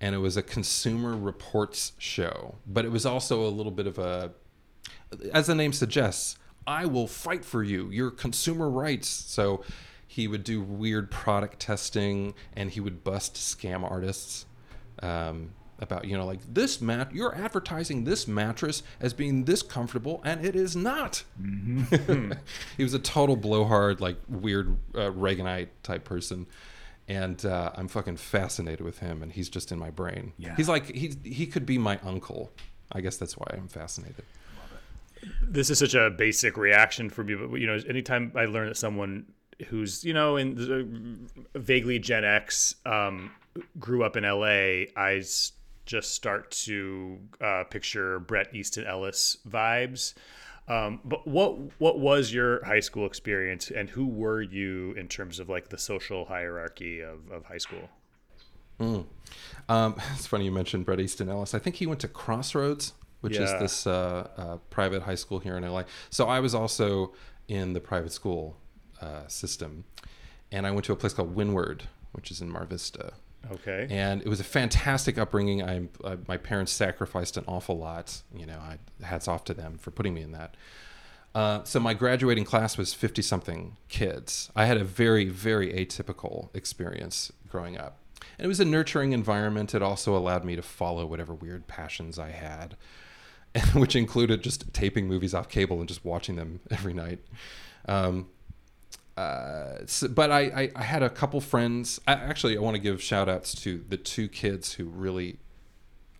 [0.00, 3.98] And it was a consumer reports show, but it was also a little bit of
[3.98, 4.32] a,
[5.32, 9.08] as the name suggests, I will fight for you, your consumer rights.
[9.08, 9.64] So
[10.06, 14.46] he would do weird product testing and he would bust scam artists
[15.02, 20.20] um, about, you know, like this mat, you're advertising this mattress as being this comfortable
[20.24, 21.24] and it is not.
[22.76, 26.46] he was a total blowhard, like weird uh, Reaganite type person.
[27.08, 30.32] And uh, I'm fucking fascinated with him, and he's just in my brain.
[30.38, 30.54] Yeah.
[30.56, 32.52] He's like he he could be my uncle.
[32.92, 34.24] I guess that's why I'm fascinated.
[35.42, 38.76] This is such a basic reaction for me, but you know, anytime I learn that
[38.76, 39.26] someone
[39.68, 43.30] who's you know in vaguely Gen X um,
[43.78, 45.22] grew up in LA, I
[45.86, 50.14] just start to uh, picture Bret Easton Ellis vibes.
[50.68, 55.38] Um, but what what was your high school experience, and who were you in terms
[55.38, 57.88] of like the social hierarchy of, of high school?
[59.68, 61.54] Um, it's funny you mentioned Bret Easton Ellis.
[61.54, 65.56] I think he went to Crossroads, which is this uh, uh, private high school here
[65.56, 65.84] in LA.
[66.10, 67.12] So I was also
[67.48, 68.56] in the private school
[69.00, 69.84] uh, system,
[70.50, 73.14] and I went to a place called Windward, which is in Mar Vista.
[73.50, 73.88] Okay.
[73.90, 75.62] And it was a fantastic upbringing.
[75.62, 78.22] I, I my parents sacrificed an awful lot.
[78.34, 80.56] You know, I, hats off to them for putting me in that.
[81.34, 84.50] Uh, so my graduating class was 50 something kids.
[84.54, 87.98] I had a very, very atypical experience growing up.
[88.38, 89.74] And it was a nurturing environment.
[89.74, 92.76] It also allowed me to follow whatever weird passions I had,
[93.74, 97.18] which included just taping movies off cable and just watching them every night.
[97.86, 98.28] Um,
[99.16, 102.00] uh, so, but I, I, I had a couple friends.
[102.06, 105.38] I, actually, I want to give shout outs to the two kids who really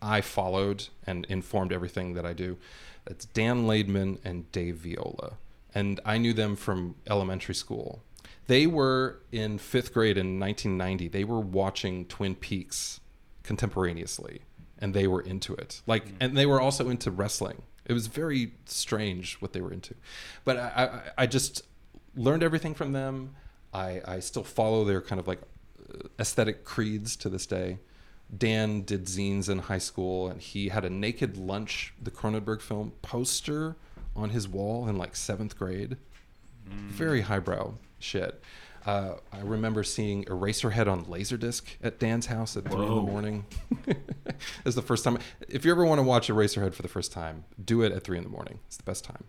[0.01, 2.57] I followed and informed everything that I do.
[3.05, 5.37] That's Dan Laidman and Dave Viola.
[5.73, 8.03] And I knew them from elementary school.
[8.47, 11.07] They were in fifth grade in 1990.
[11.07, 12.99] They were watching Twin Peaks
[13.41, 14.41] contemporaneously,
[14.83, 15.81] and they were into it.
[15.87, 17.61] Like, and they were also into wrestling.
[17.85, 19.95] It was very strange what they were into,
[20.43, 20.69] but I,
[21.17, 21.63] I, I just
[22.15, 23.35] learned everything from them.
[23.73, 27.79] I, I still follow their kind of like uh, aesthetic creeds to this day.
[28.37, 32.91] Dan did zines in high school, and he had a Naked Lunch, the Cronenberg film,
[33.01, 33.77] poster
[34.17, 35.95] on his wall in like seventh grade.
[36.65, 38.41] Very highbrow shit.
[38.85, 43.45] Uh, I remember seeing Eraserhead on Laserdisc at Dan's house at three in the morning.
[44.65, 45.19] was the first time.
[45.47, 48.17] If you ever want to watch Eraserhead for the first time, do it at three
[48.17, 48.59] in the morning.
[48.67, 49.23] It's the best time.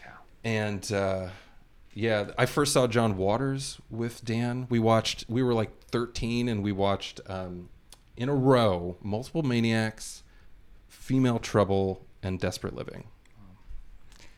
[0.00, 0.12] Yeah.
[0.44, 1.28] And uh,
[1.94, 4.66] yeah, I first saw John Waters with Dan.
[4.70, 5.24] We watched.
[5.28, 7.68] We were like 13, and we watched um,
[8.16, 10.22] in a row Multiple Maniacs,
[10.88, 13.08] Female Trouble, and Desperate Living,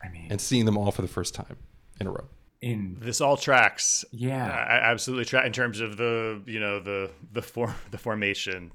[0.03, 1.57] I mean, and seeing them all for the first time
[1.99, 2.27] in a row.
[2.61, 4.05] In This all tracks.
[4.11, 4.47] Yeah.
[4.49, 8.71] I I absolutely track in terms of the you know the the form the formation.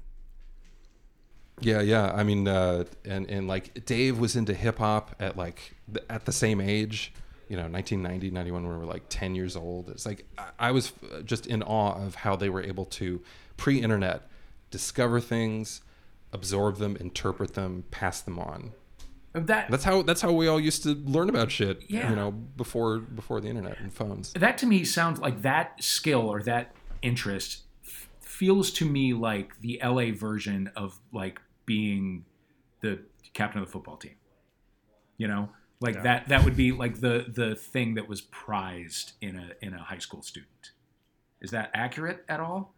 [1.59, 2.11] Yeah, yeah.
[2.11, 6.25] I mean, uh, and and like Dave was into hip hop at like th- at
[6.25, 7.13] the same age,
[7.49, 9.89] you know, 1990, 91, when we were like 10 years old.
[9.89, 13.21] It's like I, I was uh, just in awe of how they were able to
[13.57, 14.27] pre-internet
[14.71, 15.81] discover things,
[16.33, 18.71] absorb them, interpret them, pass them on.
[19.33, 21.83] That That's how that's how we all used to learn about shit.
[21.87, 22.09] Yeah.
[22.09, 24.33] You know, before before the internet and phones.
[24.33, 29.59] that to me sounds like that skill or that interest f- feels to me like
[29.61, 32.25] the LA version of like being
[32.81, 32.99] the
[33.33, 34.15] captain of the football team.
[35.17, 39.37] You know, like that that would be like the the thing that was prized in
[39.37, 40.71] a in a high school student.
[41.41, 42.73] Is that accurate at all?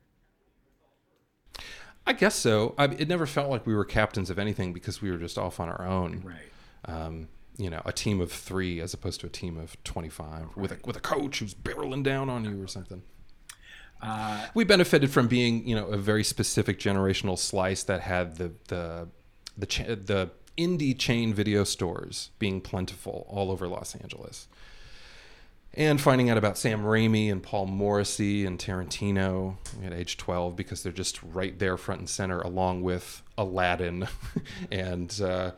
[2.06, 2.76] I guess so.
[2.78, 5.60] I, it never felt like we were captains of anything because we were just off
[5.60, 6.22] on our own.
[6.24, 6.52] Right.
[6.86, 10.72] Um, you know, a team of three as opposed to a team of twenty-five with
[10.72, 13.04] a with a coach who's barreling down on you or something.
[14.02, 18.52] Uh, we benefited from being, you know, a very specific generational slice that had the
[18.68, 19.08] the
[19.58, 24.48] the cha- the indie chain video stores being plentiful all over Los Angeles.
[25.76, 30.84] And finding out about Sam Raimi and Paul Morrissey and Tarantino at age 12 because
[30.84, 34.08] they're just right there front and center along with Aladdin
[34.72, 35.52] and uh,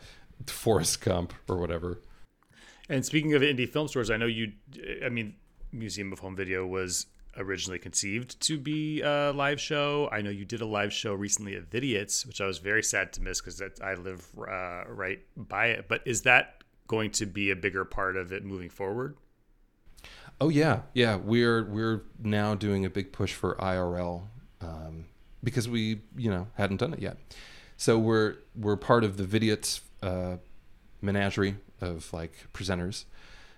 [0.47, 1.99] Forrest Gump or whatever.
[2.87, 4.53] And speaking of indie film stores, I know you.
[5.03, 5.35] I mean,
[5.73, 10.07] Museum of Home Video was originally conceived to be a live show.
[10.13, 13.11] I know you did a live show recently at Vidiots, which I was very sad
[13.13, 15.87] to miss because I live uh, right by it.
[15.89, 19.17] But is that going to be a bigger part of it moving forward?
[20.39, 21.15] Oh yeah, yeah.
[21.15, 24.23] We're we're now doing a big push for IRL
[24.61, 25.05] um,
[25.43, 27.17] because we you know hadn't done it yet.
[27.77, 30.37] So we're we're part of the Vidiots uh,
[31.01, 33.05] menagerie of like presenters,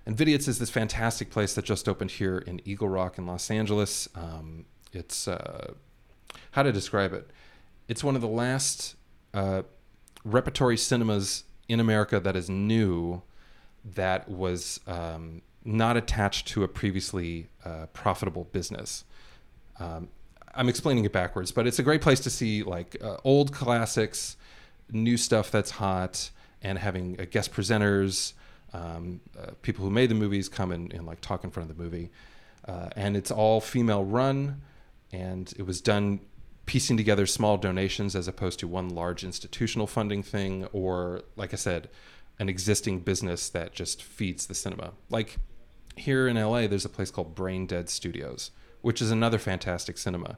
[0.06, 3.50] and Vidiots is this fantastic place that just opened here in Eagle Rock in Los
[3.50, 4.08] Angeles.
[4.14, 5.74] Um, it's uh,
[6.52, 7.32] how to describe it.
[7.88, 8.96] It's one of the last
[9.34, 9.64] uh,
[10.24, 13.22] repertory cinemas in America that is new
[13.84, 19.04] that was um, not attached to a previously uh, profitable business.
[19.80, 20.08] Um,
[20.56, 24.38] I'm explaining it backwards, but it's a great place to see like uh, old classics,
[24.92, 26.32] new stuff that's hot,
[26.64, 28.34] and having uh, guest presenters,
[28.74, 31.78] um, uh, people who made the movies come and, and like talk in front of
[31.78, 32.10] the movie.
[32.66, 34.62] Uh, and it's all female run,
[35.12, 36.22] and it was done
[36.66, 41.58] piecing together small donations as opposed to one large institutional funding thing, or like I
[41.58, 41.90] said,
[42.40, 44.94] an existing business that just feeds the cinema.
[45.10, 45.38] Like
[46.00, 50.38] here in LA, there's a place called Brain Dead Studios, which is another fantastic cinema.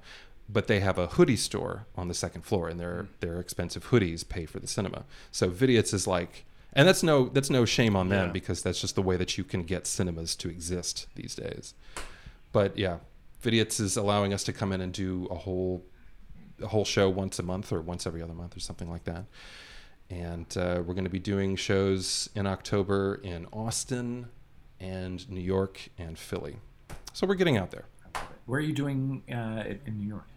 [0.51, 4.27] But they have a hoodie store on the second floor, and their their expensive hoodies
[4.27, 5.05] pay for the cinema.
[5.31, 6.43] So Vidiots is like,
[6.73, 8.31] and that's no that's no shame on them Yeah.
[8.31, 11.75] because that's just the way that you can get cinemas to exist these days.
[12.51, 12.97] But yeah,
[13.43, 15.85] Vidiots is allowing us to come in and do a whole
[16.59, 19.25] a whole show once a month or once every other month or something like that.
[20.09, 24.29] And uh, we're going to be doing shows in October in Austin
[24.79, 26.57] and New York and Philly.
[27.13, 27.85] So we're getting out there.
[28.45, 30.27] where are you doing uh, in New York?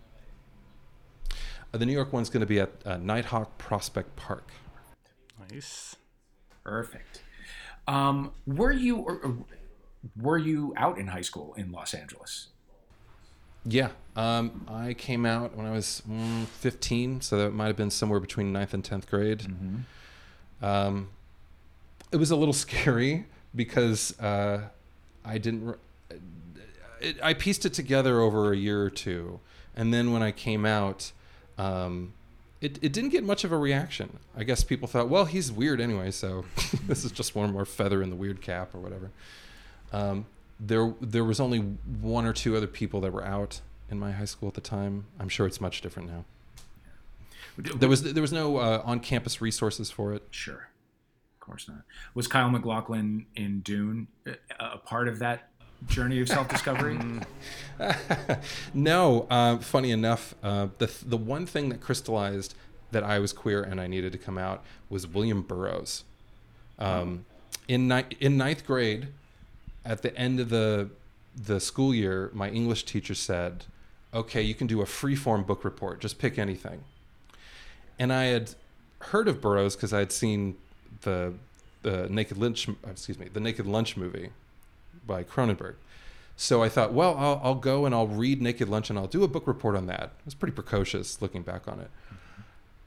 [1.31, 4.50] Uh, the New York one's going to be at uh, Nitehawk Prospect Park.
[5.50, 5.96] Nice.
[6.64, 7.22] Perfect.
[7.88, 9.37] Um, were you or, or
[10.20, 12.48] were you out in high school in Los Angeles?
[13.64, 17.90] Yeah, um, I came out when I was mm, 15, so that might have been
[17.90, 19.46] somewhere between 9th and 10th grade.
[20.61, 21.11] Um,
[22.11, 24.68] it was a little scary because uh,
[25.24, 25.76] I didn't.
[27.00, 29.40] It, I pieced it together over a year or two,
[29.76, 31.12] and then when I came out,
[31.58, 32.12] um,
[32.62, 34.20] it, it didn't get much of a reaction.
[34.36, 36.44] I guess people thought, well, he's weird anyway, so
[36.86, 39.10] this is just one more feather in the weird cap or whatever.
[39.92, 40.26] Um,
[40.60, 43.60] there, there was only one or two other people that were out
[43.90, 45.06] in my high school at the time.
[45.18, 46.24] I'm sure it's much different now.
[47.58, 50.22] There was there was no uh, on-campus resources for it.
[50.30, 50.68] Sure,
[51.42, 51.83] course not.
[52.14, 54.09] Was Kyle MacLachlan in Dune
[54.59, 55.50] a, part of that
[55.87, 56.98] journey of self-discovery?
[58.74, 62.55] no, uh, funny enough, uh, the the one thing that crystallized
[62.92, 66.05] that I was queer and I needed to come out was William Burroughs.
[66.78, 67.26] Um,
[67.68, 69.09] in ni- in ninth grade,
[69.85, 70.90] at the end of the
[71.35, 73.66] the school year, my English teacher said,
[74.14, 76.00] "Okay, you can do a free form book report.
[76.00, 76.85] Just pick anything."
[77.98, 78.55] And I had
[79.00, 80.57] heard of Burroughs because I had seen
[81.02, 81.34] the
[81.82, 84.30] the Naked Lunch, excuse me, the Naked Lunch movie
[85.06, 85.74] by Cronenberg.
[86.36, 89.22] So I thought, well, I'll, I'll go and I'll read Naked Lunch and I'll do
[89.22, 90.02] a book report on that.
[90.02, 91.90] It was pretty precocious looking back on it.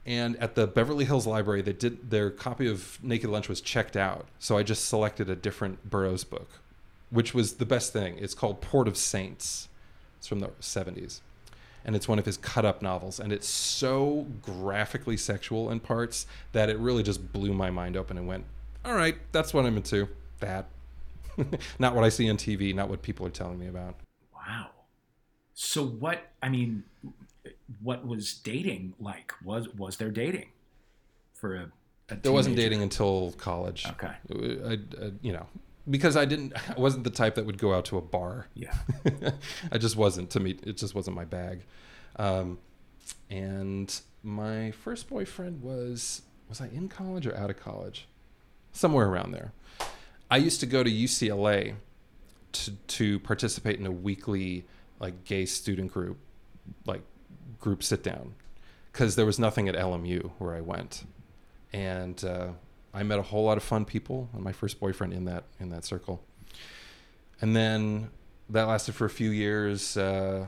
[0.04, 3.96] And at the Beverly Hills Library, they did their copy of Naked Lunch was checked
[3.96, 4.26] out.
[4.38, 6.48] So I just selected a different Burroughs book,
[7.10, 8.18] which was the best thing.
[8.18, 9.68] It's called Port of Saints.
[10.18, 11.20] It's from the 70s.
[11.86, 13.20] And it's one of his cut up novels.
[13.20, 18.18] And it's so graphically sexual in parts that it really just blew my mind open
[18.18, 18.44] and went,
[18.84, 20.08] all right, that's what I'm into.
[20.40, 20.66] That.
[21.78, 23.94] not what I see on TV, not what people are telling me about.
[24.34, 24.68] wow.
[25.54, 26.30] So what?
[26.42, 26.82] I mean,
[27.80, 29.32] what was dating like?
[29.44, 30.50] Was was there dating
[31.34, 31.72] for a?
[32.10, 33.86] a There wasn't dating until college.
[33.86, 34.12] Okay.
[34.30, 35.46] I, I, you know,
[35.88, 38.48] because I didn't, I wasn't the type that would go out to a bar.
[38.54, 38.74] Yeah.
[39.72, 40.30] I just wasn't.
[40.30, 41.64] To me, it just wasn't my bag.
[42.16, 42.58] Um,
[43.30, 48.06] and my first boyfriend was was I in college or out of college?
[48.72, 49.52] Somewhere around there.
[50.30, 51.74] I used to go to UCLA
[52.52, 54.64] to to participate in a weekly
[54.98, 56.18] like gay student group,
[56.84, 57.02] like
[57.60, 58.34] group sit down,
[58.92, 61.04] because there was nothing at LMU where I went,
[61.72, 62.48] and uh,
[62.96, 65.68] I met a whole lot of fun people and my first boyfriend in that in
[65.70, 66.22] that circle,
[67.40, 68.10] and then
[68.50, 69.96] that lasted for a few years.
[69.96, 70.46] Uh,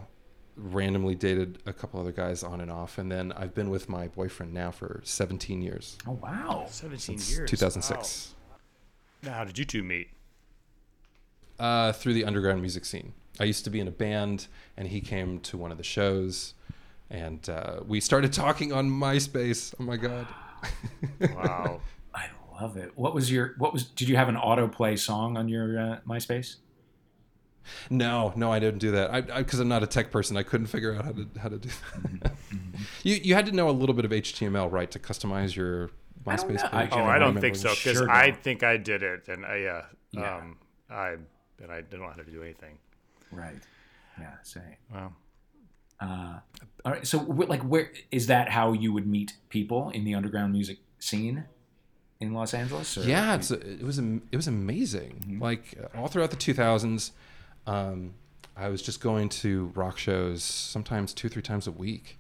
[0.57, 4.09] randomly dated a couple other guys on and off, and then I've been with my
[4.09, 5.97] boyfriend now for 17 years.
[6.05, 6.67] Oh wow.
[6.69, 7.49] 17 Since years.
[7.51, 8.35] 2006.
[8.51, 8.57] Wow.
[9.23, 10.09] Now, how did you two meet?
[11.59, 13.13] uh, through the underground music scene.
[13.41, 14.47] I used to be in a band,
[14.77, 16.55] and he came to one of the shows,
[17.11, 19.75] and uh, we started talking on MySpace.
[19.79, 20.27] Oh my god!
[21.35, 21.81] Wow.
[22.59, 22.93] I love it.
[22.97, 26.57] What was your what was did you have an autoplay song on your uh, MySpace?
[27.91, 29.11] No, no, I didn't do that.
[29.13, 31.59] I because I'm not a tech person, I couldn't figure out how to how to
[31.59, 31.69] do
[32.23, 32.33] that.
[33.03, 35.91] you you had to know a little bit of HTML, right, to customize your
[36.27, 36.69] I don't MySpace know.
[36.81, 36.93] page.
[36.93, 39.57] I oh, I don't think so because sure I think I did it, and I
[39.57, 39.83] yeah,
[40.13, 40.37] Yeah.
[40.37, 40.57] um,
[40.91, 41.17] I
[41.63, 42.79] and I didn't know how to do anything.
[43.31, 43.61] Right.
[44.19, 44.33] Yeah.
[44.43, 44.63] Same.
[44.93, 45.13] Wow.
[46.01, 46.39] Uh,
[46.85, 47.07] all right.
[47.07, 48.49] So, like, where is that?
[48.49, 51.45] How you would meet people in the underground music scene
[52.21, 52.97] in Los Angeles?
[52.99, 55.39] or- Yeah, it's it was it was amazing.
[55.41, 57.11] Like uh, all throughout the 2000s,
[57.67, 58.15] um,
[58.57, 62.19] I was just going to rock shows sometimes two three times a week,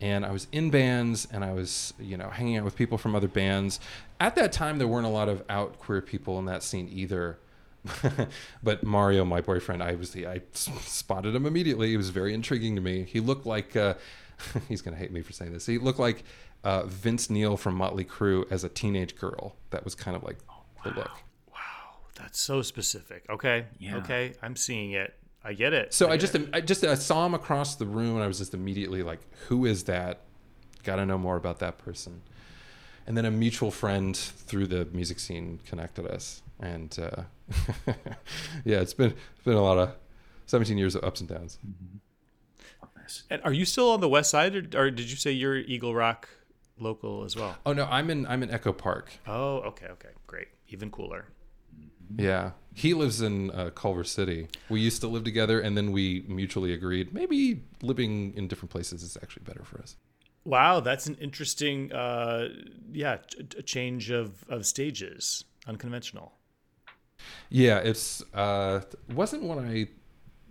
[0.00, 3.14] and I was in bands and I was you know hanging out with people from
[3.14, 3.78] other bands.
[4.20, 7.38] At that time, there weren't a lot of out queer people in that scene either.
[8.62, 11.88] but Mario, my boyfriend, I was I s- spotted him immediately.
[11.90, 13.04] He was very intriguing to me.
[13.04, 13.94] He looked like uh,
[14.68, 15.66] he's gonna hate me for saying this.
[15.66, 16.24] He looked like
[16.64, 19.54] uh, Vince Neil from Motley Crue as a teenage girl.
[19.70, 20.38] That was kind of like
[20.82, 21.10] the look.
[21.52, 23.24] Wow, that's so specific.
[23.30, 23.66] Okay.
[23.78, 23.98] Yeah.
[23.98, 24.32] Okay.
[24.42, 25.14] I'm seeing it.
[25.44, 25.92] I get it.
[25.92, 26.48] So I get just it.
[26.54, 29.66] I just I saw him across the room and I was just immediately like, who
[29.66, 30.20] is that?
[30.82, 32.22] Got to know more about that person.
[33.06, 37.24] And then a mutual friend through the music scene connected us, and uh,
[38.64, 39.94] yeah, it's been it's been a lot of
[40.46, 41.58] 17 years of ups and downs.
[43.28, 45.94] And are you still on the west side, or, or did you say you're Eagle
[45.94, 46.30] Rock
[46.78, 47.56] local as well?
[47.64, 49.12] Oh no, I'm in I'm in Echo Park.
[49.26, 51.26] Oh, okay, okay, great, even cooler.
[52.16, 54.48] Yeah, he lives in uh, Culver City.
[54.68, 59.02] We used to live together, and then we mutually agreed maybe living in different places
[59.02, 59.96] is actually better for us.
[60.44, 62.48] Wow, that's an interesting, uh,
[62.92, 63.18] yeah,
[63.58, 66.34] a change of of stages, unconventional.
[67.48, 68.82] Yeah, it's uh,
[69.14, 69.88] wasn't what I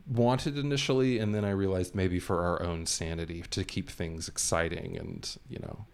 [0.08, 4.98] wanted initially, and then I realized maybe for our own sanity to keep things exciting
[4.98, 5.86] and you know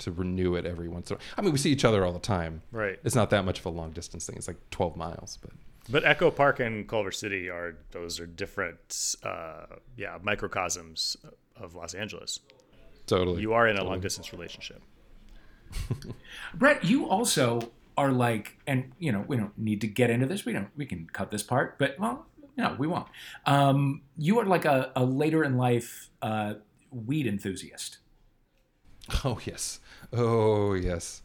[0.00, 1.26] to renew it every once in a while.
[1.38, 2.62] I mean, we see each other all the time.
[2.72, 2.98] Right.
[3.04, 4.36] It's not that much of a long distance thing.
[4.36, 5.50] It's like 12 miles, but
[5.88, 11.16] But Echo Park and Culver City are those are different, uh, yeah, microcosms
[11.56, 12.40] of Los Angeles.
[13.06, 13.40] totally.
[13.42, 14.82] You are in a long distance relationship.
[16.54, 20.44] Bret, you also are like, and you know, we don't need to get into this.
[20.44, 20.68] We don't.
[20.76, 22.26] We can cut this part, but well,
[22.56, 23.06] no, we won't.
[23.46, 26.54] Um, you are like a, a later in life uh,
[26.90, 27.98] weed enthusiast.
[29.24, 29.80] Oh yes.
[30.12, 31.22] Oh yes.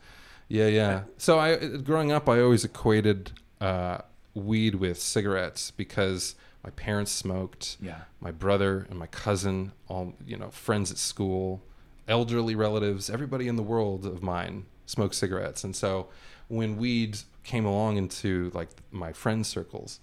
[0.48, 1.04] Yeah, yeah.
[1.18, 3.32] So I growing up I always equated
[3.62, 4.00] uh,
[4.34, 7.78] weed with cigarettes because my parents smoked.
[7.82, 8.02] Yeah.
[8.20, 11.64] My brother and my cousin, all you know, friends at school,
[12.08, 15.64] elderly relatives, everybody in the world of mine smoked cigarettes.
[15.64, 16.10] And so
[16.48, 20.00] when weed came along into like my friend circles,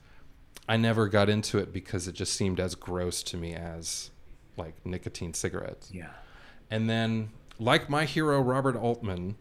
[0.68, 4.10] I never got into it because it just seemed as gross to me as
[4.56, 5.90] like nicotine cigarettes.
[5.92, 6.10] Yeah.
[6.70, 7.30] And then,
[7.62, 9.36] like my hero Robert Altman,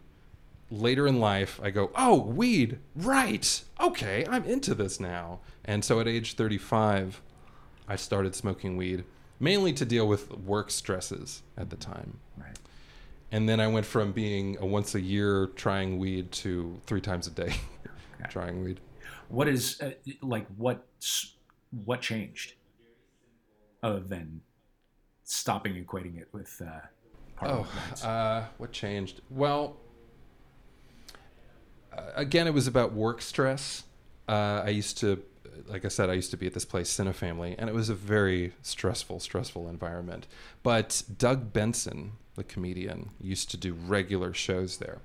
[0.70, 3.64] later in life, I go, "Oh, weed, right?
[3.80, 7.22] Okay, I'm into this now." And so, at age 35,
[7.88, 9.04] I started smoking weed,
[9.40, 12.20] mainly to deal with work stresses at the time.
[12.38, 12.58] Right.
[13.32, 17.28] And then I went from being a once a year trying weed to three times
[17.28, 17.56] a day
[18.30, 18.80] trying weed.
[19.30, 19.92] What is uh,
[20.22, 20.86] like what
[21.86, 22.54] what changed
[23.82, 24.42] other than
[25.24, 26.82] stopping equating it with uh,
[27.44, 27.68] Oh,
[28.04, 29.22] uh, what changed?
[29.30, 29.78] Well,
[31.92, 33.84] uh, again, it was about work stress.
[34.28, 35.22] Uh, I used to,
[35.68, 37.96] like I said, I used to be at this place, Cinefamily, and it was a
[37.96, 40.28] very stressful, stressful environment.
[40.62, 45.00] But Doug Benson, the comedian, used to do regular shows there.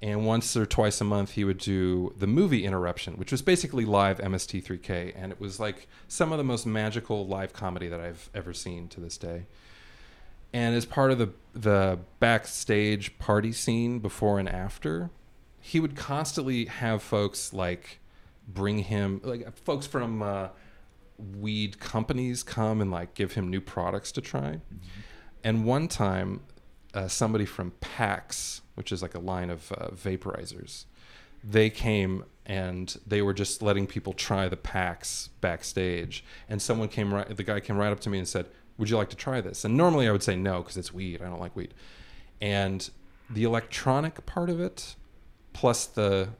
[0.00, 3.84] And once or twice a month, he would do the movie interruption, which was basically
[3.84, 5.12] live MST3K.
[5.14, 8.88] And it was like some of the most magical live comedy that I've ever seen
[8.88, 9.46] to this day
[10.52, 15.10] and as part of the the backstage party scene before and after
[15.60, 18.00] he would constantly have folks like
[18.48, 20.48] bring him like folks from uh,
[21.38, 24.60] weed companies come and like give him new products to try.
[25.44, 26.40] And one time
[26.94, 30.86] uh, somebody from Pax which is like a line of uh, vaporizers
[31.44, 37.14] they came and they were just letting people try the Pax backstage and someone came
[37.14, 38.46] right the guy came right up to me and said
[38.78, 39.64] would you like to try this?
[39.64, 41.22] And normally I would say no because it's weed.
[41.22, 41.74] I don't like weed.
[42.40, 42.88] And
[43.30, 44.96] the electronic part of it,
[45.52, 46.30] plus the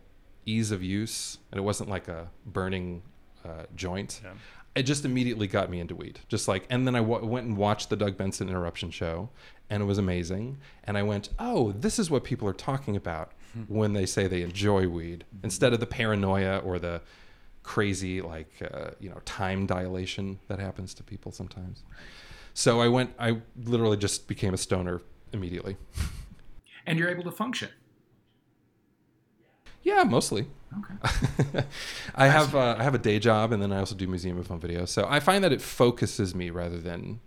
[0.45, 3.03] ease of use, and it wasn't like a burning
[3.45, 4.21] uh, joint.
[4.25, 4.33] Yeah.
[4.75, 6.21] It just immediately got me into weed.
[6.29, 9.29] Just like, and then I w- went and watched the Doug Benson interruption show,
[9.69, 10.59] and it was amazing.
[10.85, 13.33] And I went, oh, this is what people are talking about
[13.69, 17.03] when they say they enjoy weed, instead of the paranoia or the
[17.63, 21.83] crazy like uh, you know time dilation that happens to people sometimes.
[22.55, 23.15] So I went.
[23.19, 25.01] I literally just became a stoner
[25.33, 25.77] immediately.
[26.85, 27.69] And you're able to function.
[29.85, 30.49] Yeah, mostly.
[30.79, 31.65] Okay.
[32.15, 34.47] I have uh, I have a day job, and then I also do museum of
[34.47, 34.85] home video.
[34.85, 37.21] So I find that it focuses me rather than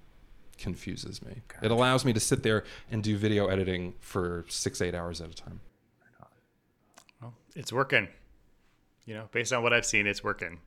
[0.58, 1.42] confuses me.
[1.62, 5.30] It allows me to sit there and do video editing for six eight hours at
[5.30, 5.60] a time.
[7.56, 8.08] Well, it's working.
[9.06, 10.60] You know, based on what I've seen, it's working.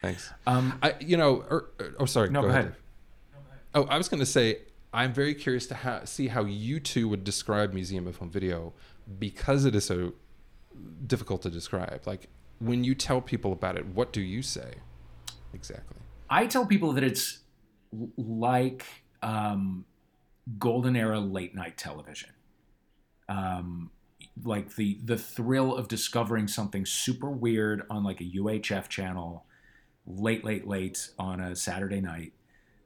[0.00, 0.30] Thanks.
[0.46, 2.64] Um, I you know er, er- oh sorry no, go ahead.
[2.66, 2.76] Dave.
[3.74, 4.58] Oh, I was going to say
[4.92, 8.72] I'm very curious to ha- see how you two would describe museum of home video
[9.18, 10.14] because it is so
[11.06, 12.02] difficult to describe.
[12.06, 14.74] Like when you tell people about it, what do you say
[15.52, 15.98] exactly?
[16.28, 17.40] I tell people that it's
[18.16, 18.86] like
[19.22, 19.84] um,
[20.58, 22.30] golden era late night television.
[23.28, 23.90] Um,
[24.44, 29.44] like the the thrill of discovering something super weird on like a UHF channel,
[30.06, 32.32] late late late on a Saturday night.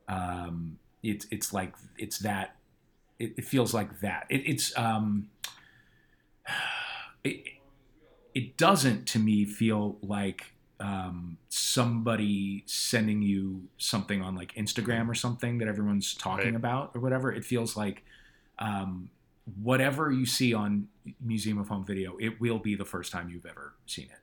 [0.09, 2.57] Um, it's it's like it's that.
[3.19, 4.27] It, it feels like that.
[4.29, 5.29] It, it's um,
[7.25, 7.45] it,
[8.35, 15.15] it doesn't to me feel like um, somebody sending you something on like Instagram or
[15.15, 16.57] something that everyone's talking Right.
[16.57, 17.33] about or whatever.
[17.33, 18.03] It feels like
[18.59, 19.11] um,
[19.63, 20.89] whatever you see on
[21.21, 24.19] Museum of Home Video, it will be the first time you've ever seen it.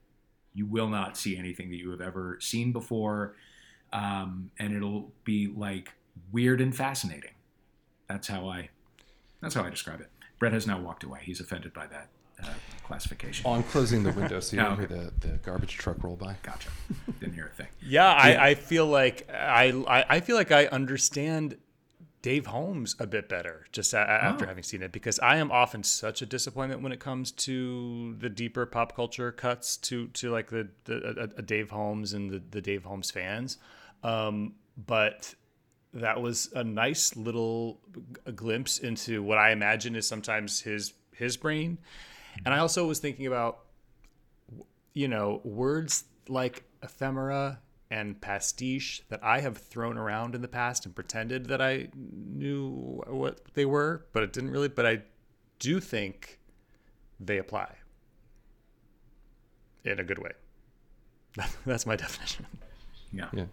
[0.54, 3.36] You will not see anything that you have ever seen before,
[3.94, 5.94] um, and it'll be like
[6.32, 7.32] weird and fascinating.
[8.08, 8.70] That's how I.
[9.42, 10.10] That's how I describe it.
[10.40, 11.20] Bret has now walked away.
[11.24, 12.10] He's offended by that
[12.44, 12.48] uh,
[12.86, 13.46] classification.
[13.48, 14.94] Oh, I'm closing the window so you Oh, don't okay.
[14.94, 16.36] hear the, the garbage truck roll by.
[16.44, 16.70] Gotcha.
[17.20, 17.68] Didn't hear a thing.
[17.82, 21.58] Yeah, I, I feel like I, I I feel like I understand
[22.22, 24.48] Dave Holmes a bit better just a, after Oh.
[24.48, 28.30] having seen it because I am often such a disappointment when it comes to the
[28.30, 32.42] deeper pop culture cuts to to like the, the a, a Dave Holmes and the,
[32.52, 33.58] the Dave Holmes fans,
[34.04, 35.34] um, but
[35.94, 37.82] that was a nice little
[38.36, 41.80] glimpse into what I imagine is sometimes his his brain,
[42.46, 43.60] and I also was thinking about
[44.94, 47.60] you know, words like ephemera
[47.92, 53.04] and pastiche that I have thrown around in the past and pretended that I knew
[53.06, 54.70] what they were, but it didn't really.
[54.70, 55.02] But I
[55.60, 56.40] do think
[57.20, 57.76] they apply
[59.84, 60.32] in a good way.
[61.66, 62.48] That's my definition.
[63.12, 63.28] Yeah.
[63.34, 63.46] Yeah.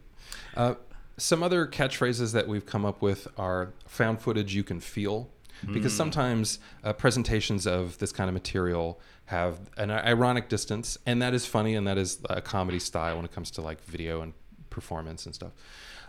[0.56, 0.74] Uh,
[1.16, 5.30] some other catchphrases that we've come up with are found footage you can feel.
[5.72, 11.34] Because sometimes uh, presentations of this kind of material have an ironic distance, and that
[11.34, 14.32] is funny, and that is a comedy style when it comes to like video and
[14.70, 15.52] performance and stuff.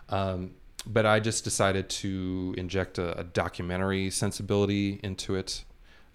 [0.08, 0.52] Um,
[0.86, 5.66] but I just decided to inject a, a documentary sensibility into it.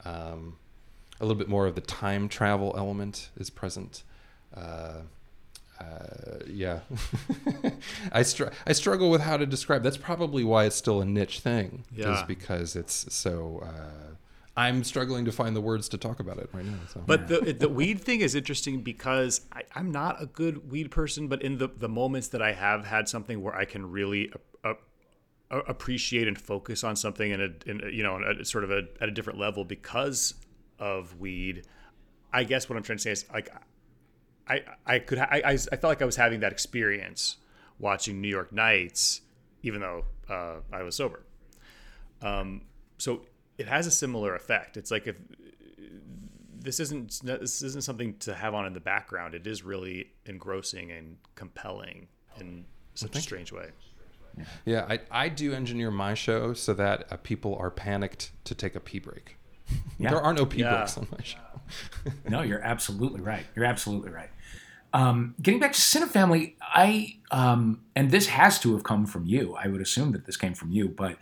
[0.06, 0.56] Um,
[1.20, 4.02] a little bit more of the time travel element is present.
[4.56, 5.02] Uh,
[5.78, 6.80] uh, yeah,
[8.12, 9.82] I str- I struggle with how to describe.
[9.82, 11.84] That's probably why it's still a niche thing.
[11.94, 12.16] Yeah.
[12.16, 13.62] Is because it's so.
[13.62, 14.14] Uh,
[14.56, 16.78] I'm struggling to find the words to talk about it right now.
[16.88, 17.02] So.
[17.04, 21.26] But the the weed thing is interesting because I, I'm not a good weed person,
[21.26, 24.32] but in the the moments that I have had something where I can really
[24.62, 24.74] uh,
[25.50, 28.70] uh, appreciate and focus on something in a, in a you know a, sort of
[28.70, 30.34] a, at a different level because
[30.78, 31.66] of weed.
[32.32, 33.50] I guess what I'm trying to say is like
[34.48, 37.38] I I could ha- I, I I felt like I was having that experience
[37.80, 39.22] watching New York Nights,
[39.64, 41.24] even though uh, I was sober.
[42.22, 42.62] Um,
[42.98, 43.22] so
[43.58, 44.76] it has a similar effect.
[44.76, 45.16] It's like if
[46.58, 49.34] this isn't this isn't something to have on in the background.
[49.34, 52.08] It is really engrossing and compelling
[52.40, 53.68] in such a strange way.
[54.64, 58.74] yeah, I I do engineer my show so that uh, people are panicked to take
[58.74, 59.36] a pee break.
[59.98, 60.10] Yeah.
[60.10, 60.76] There are no pee Yeah.
[60.76, 61.38] breaks on my show.
[62.28, 63.46] No, you're absolutely right.
[63.54, 64.28] You're absolutely right.
[64.92, 69.54] Um, getting back to Cinefamily, I um, and this has to have come from you.
[69.58, 71.16] I would assume that this came from you, but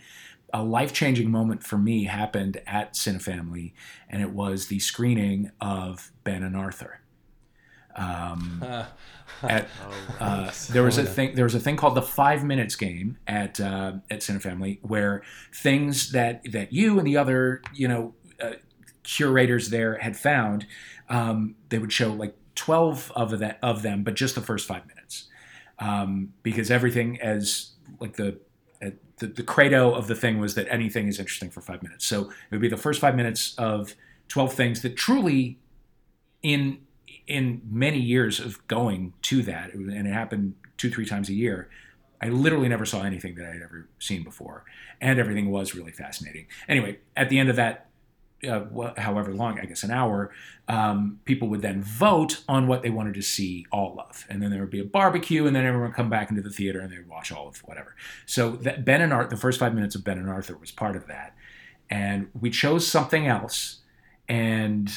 [0.53, 3.73] a life changing moment for me happened at Cinefamily,
[4.09, 7.01] and it was the screening of Ben and Arthur.
[7.97, 8.63] Um,
[9.43, 9.69] at,
[10.21, 11.35] uh, there was a thing.
[11.35, 15.23] There was a thing called the Five Minutes Game at uh, at Cinefamily, where
[15.55, 18.53] things that that you and the other you know uh,
[19.03, 20.67] curators there had found,
[21.09, 24.87] um, they would show like twelve of that of them, but just the first five
[24.87, 25.29] minutes,
[25.79, 28.39] um, because everything as like the
[28.85, 32.07] Uh, the, the credo of the thing was that anything is interesting for five minutes.
[32.07, 33.95] So it would be the first five minutes of
[34.29, 35.59] 12 things that truly,
[36.43, 36.79] in
[37.27, 41.69] in many years of going to that, and it happened two, three times a year,
[42.21, 44.65] I literally never saw anything that I had ever seen before.
[45.01, 46.47] And everything was really fascinating.
[46.69, 47.87] Anyway, at the end of that,
[48.49, 50.31] uh, however long, I guess an hour,
[50.69, 54.27] um, people would then vote on what they wanted to see all of.
[54.29, 56.51] And then there would be a barbecue, and then everyone would come back into the
[56.51, 57.95] theater and they'd watch all of whatever.
[58.27, 60.97] So that Ben and Arthur, the first five minutes of Ben and Arthur was part
[60.97, 61.35] of that.
[61.91, 63.81] And we chose something else.
[64.29, 64.91] And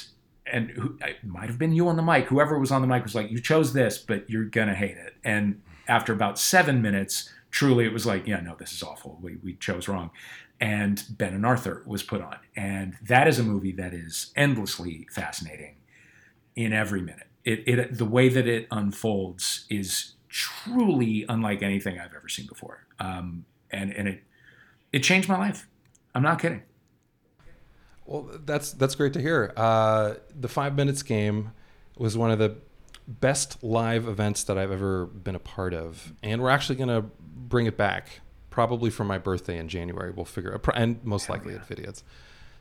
[0.51, 2.27] and who, it might have been you on the mic.
[2.27, 5.15] Whoever was on the mic was like, "You chose this, but you're gonna hate it."
[5.23, 9.17] And after about seven minutes, truly, it was like, "Yeah, no, this is awful.
[9.21, 10.11] We we chose wrong."
[10.60, 15.08] And Ben and Arthur was put on, and that is a movie that is endlessly
[15.12, 15.76] fascinating
[16.56, 17.28] in every minute.
[17.43, 22.88] It, it the way that it unfolds is truly unlike anything I've ever seen before.
[22.99, 24.24] Um, and and it
[24.93, 25.68] it changed my life.
[26.14, 26.64] I'm not kidding.
[28.06, 29.51] Well, that's that's great to hear.
[29.58, 31.51] Uh, the five minutes game
[31.97, 32.58] was one of the
[33.08, 37.10] best live events that I've ever been a part of, and we're actually going to
[37.20, 38.22] bring it back
[38.56, 40.12] probably for my birthday in January.
[40.12, 41.60] We'll figure out, and most likely yeah.
[41.60, 42.03] at Vidiots.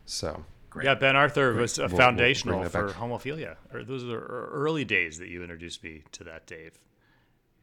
[0.04, 0.44] So.
[0.70, 0.86] Great.
[0.86, 1.62] Yeah, Ben Arthur Great.
[1.62, 3.54] was we'll, foundational we'll for homophilia.
[3.72, 6.72] Or those are early days that you introduced me to that, Dave.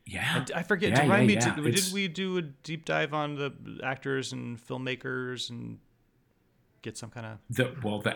[0.06, 0.92] Yeah, and I forget.
[0.92, 1.72] Yeah, remind yeah, me, yeah.
[1.72, 3.52] did we do a deep dive on the
[3.84, 5.80] actors and filmmakers and
[6.82, 8.16] get some kind of the well the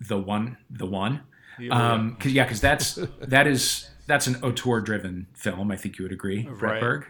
[0.00, 1.22] the one the one
[1.70, 6.04] um cause, yeah because that's that is that's an auteur driven film i think you
[6.04, 6.82] would agree right.
[6.82, 7.06] Berg.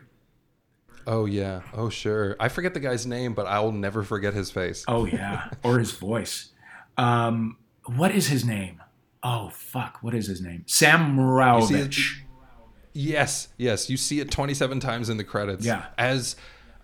[1.06, 1.62] Oh yeah.
[1.72, 2.36] Oh sure.
[2.40, 4.84] I forget the guy's name but i'll never forget his face.
[4.88, 5.50] Oh yeah.
[5.62, 6.50] Or his voice.
[6.96, 7.56] Um
[7.96, 8.82] what is his name?
[9.22, 9.98] Oh fuck.
[10.02, 10.64] What is his name?
[10.66, 12.20] Sam Mraovich.
[12.92, 13.90] yes yes.
[13.90, 15.64] You see it 27 times in the credits.
[15.64, 15.86] Yeah.
[15.98, 16.36] As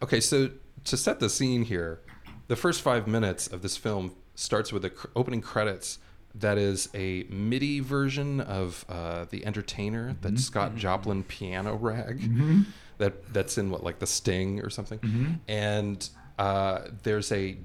[0.03, 0.51] okay so
[0.85, 2.01] to set the scene here
[2.49, 5.99] the first five minutes of this film starts with the opening credits
[6.35, 10.37] that is a MIDI version of uh, the Entertainer, that mm-hmm.
[10.37, 12.62] Scott Joplin piano rag, mm-hmm.
[12.99, 15.33] that that's in what like the Sting or something, mm-hmm.
[15.49, 16.09] and
[16.39, 17.57] uh, there's a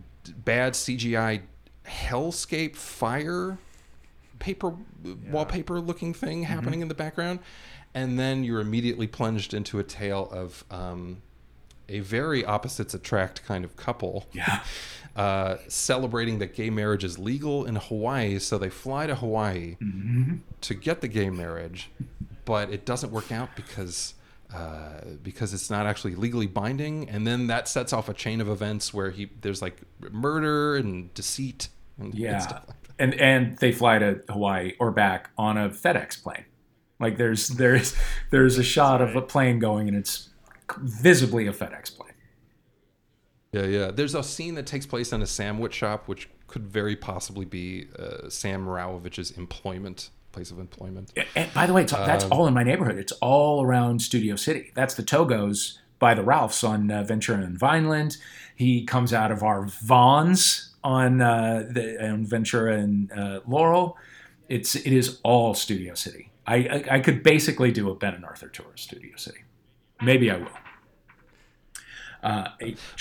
[0.44, 1.42] bad CGI
[1.88, 3.58] hellscape fire
[4.40, 5.14] paper yeah.
[5.30, 6.54] wallpaper looking thing mm-hmm.
[6.54, 7.40] happening in the background,
[7.94, 11.22] and then you're immediately plunged into a tale of um,
[11.90, 14.28] a very opposites attract kind of couple.
[14.32, 14.62] Yeah.
[15.16, 20.40] Uh, celebrating that gay marriage is legal in Hawaii, so they fly to Hawaii mm-hmm.
[20.60, 21.90] to get the gay marriage,
[22.44, 24.14] but it doesn't work out because
[24.54, 28.50] uh, because it's not actually legally binding, and then that sets off a chain of
[28.50, 29.78] events where he there's like
[30.12, 35.30] murder and deceit and, yeah, and, like and and they fly to Hawaii or back
[35.38, 36.46] on a FedEx plane.
[37.00, 37.96] Like there's there's
[38.32, 40.30] there's a shot of a plane going and it's
[40.78, 42.12] visibly a FedEx plane.
[43.52, 43.92] Yeah, yeah.
[43.92, 47.88] There's a scene that takes place in a sandwich shop, which could very possibly be
[47.98, 51.12] uh, Sam Mraovich's employment place of employment.
[51.36, 52.98] And by the way, that's um, all in my neighborhood.
[52.98, 54.72] It's all around Studio City.
[54.76, 58.18] That's the Togos by the Ralphs on uh, Ventura and Vineland.
[58.56, 63.98] He comes out of our Vons on uh, the on Ventura and uh, Laurel.
[64.50, 66.30] It's it is all Studio City.
[66.46, 69.40] I, I, I could basically do a Ben and Arthur tour of Studio City.
[70.02, 70.48] Maybe I will.
[72.24, 72.50] Uh,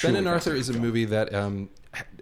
[0.02, 1.70] ben and Arthur is a movie that um,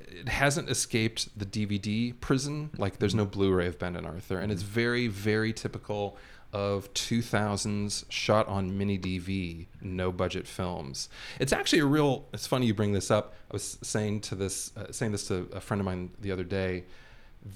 [0.09, 2.71] it hasn't escaped the DVD prison.
[2.79, 6.17] Like there's no Blu-ray of Ben and Arthur, and it's very, very typical
[6.53, 11.09] of 2000s shot on mini DV, no budget films.
[11.41, 12.27] It's actually a real.
[12.33, 13.35] It's funny you bring this up.
[13.51, 16.45] I was saying to this, uh, saying this to a friend of mine the other
[16.45, 16.85] day,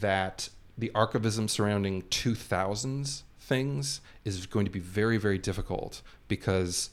[0.00, 6.90] that the archivism surrounding 2000s things is going to be very, very difficult because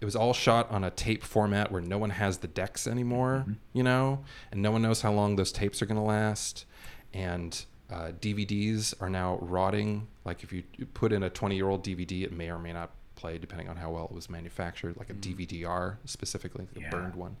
[0.00, 3.44] it was all shot on a tape format where no one has the decks anymore,
[3.46, 3.52] mm-hmm.
[3.72, 6.66] you know, and no one knows how long those tapes are going to last.
[7.12, 10.08] And uh, DVDs are now rotting.
[10.24, 10.64] Like if you
[10.94, 13.76] put in a 20 year old DVD, it may or may not play depending on
[13.76, 15.64] how well it was manufactured, like a mm-hmm.
[15.64, 16.90] DVD-R specifically, the yeah.
[16.90, 17.36] burned one.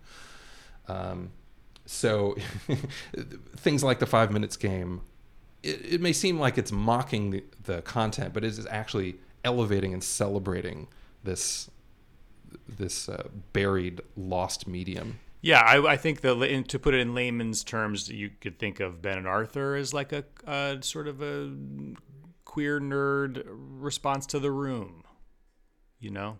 [0.88, 1.30] Um,
[1.86, 2.36] so
[3.56, 5.02] things like the five minutes game,
[5.62, 9.92] it, it may seem like it's mocking the, the content, but it is actually elevating
[9.92, 10.88] and celebrating
[11.22, 11.70] this
[12.68, 15.20] this uh, buried, lost medium.
[15.40, 19.02] Yeah, I, I think the to put it in layman's terms, you could think of
[19.02, 21.52] Ben and Arthur as like a, a sort of a
[22.44, 25.04] queer nerd response to The Room.
[26.00, 26.38] You know.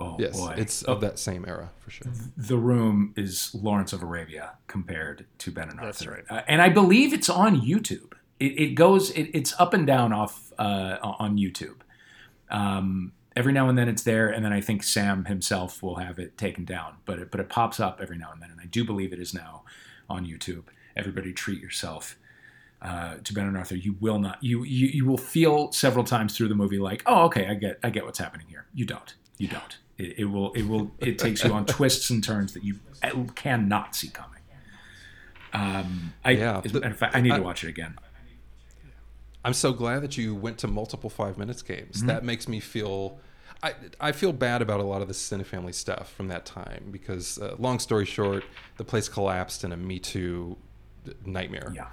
[0.00, 0.54] Oh yes, boy.
[0.56, 2.12] it's of that same era for sure.
[2.36, 5.86] The Room is Lawrence of Arabia compared to Ben and Arthur.
[5.86, 6.24] That's right.
[6.28, 8.12] Uh, and I believe it's on YouTube.
[8.38, 11.80] It, it goes, it, it's up and down off uh, on YouTube.
[12.50, 16.18] Um, every now and then it's there, and then I think Sam himself will have
[16.18, 16.96] it taken down.
[17.04, 19.20] But it, but it pops up every now and then, and I do believe it
[19.20, 19.62] is now
[20.10, 20.64] on YouTube.
[20.96, 22.18] Everybody, treat yourself.
[22.82, 24.42] Uh, to Ben and Arthur, you will not.
[24.42, 27.78] You, you you will feel several times through the movie like, oh, okay, I get
[27.82, 28.66] I get what's happening here.
[28.74, 29.14] You don't.
[29.36, 29.78] You don't.
[29.96, 32.78] It, it will it will it takes you on twists and turns that you
[33.34, 34.42] cannot see coming.
[35.52, 37.98] Um, I, Yeah, as the- matter fact, I need to watch it again.
[39.44, 41.98] I'm so glad that you went to multiple five minutes games.
[41.98, 42.08] Mm-hmm.
[42.08, 43.18] That makes me feel.
[43.62, 47.38] I, I feel bad about a lot of the Cinefamily stuff from that time because,
[47.38, 48.44] uh, long story short,
[48.76, 50.56] the place collapsed in a Me Too
[51.24, 51.72] nightmare.
[51.74, 51.88] Yeah.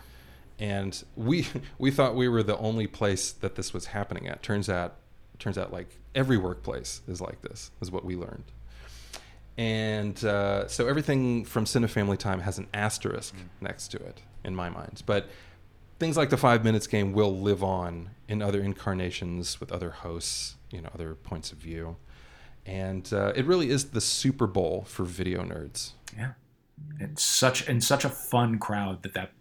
[0.60, 1.48] and we
[1.80, 4.44] we thought we were the only place that this was happening at.
[4.44, 4.96] Turns out,
[5.40, 7.72] turns out like every workplace is like this.
[7.82, 8.46] Is what we learned.
[9.58, 14.70] And uh, so everything from Cinefamily Time has an asterisk next to it in my
[14.70, 15.02] mind.
[15.06, 15.30] But
[15.98, 20.56] things like the five minutes game will live on in other incarnations with other hosts,
[20.76, 21.96] you know, other points of view.
[22.66, 25.92] And uh, it really is the Super Bowl for video nerds.
[26.18, 26.32] Yeah,
[27.00, 29.32] it's such and such a fun crowd that that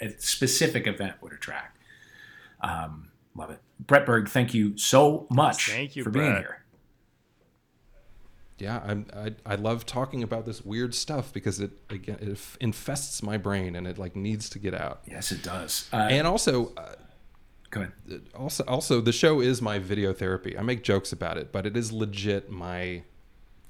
[0.00, 1.78] that specific event would attract.
[2.60, 4.28] Um, love it, Bret Berg.
[4.28, 5.70] Thank you so much.
[5.70, 6.64] Thank you, for being here.
[8.58, 13.22] Yeah, I'm, I I love talking about this weird stuff because it again it infests
[13.22, 15.02] my brain and it like needs to get out.
[15.06, 15.88] Yes, it does.
[15.92, 16.94] Uh, And also, uh,
[17.70, 18.22] go ahead.
[18.34, 20.56] also also the show is my video therapy.
[20.56, 23.02] I make jokes about it, but it is legit my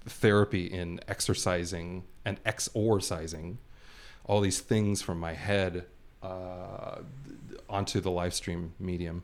[0.05, 3.59] therapy in exercising and exorcising
[4.25, 5.85] all these things from my head
[6.23, 6.99] uh,
[7.69, 9.23] onto the live stream medium.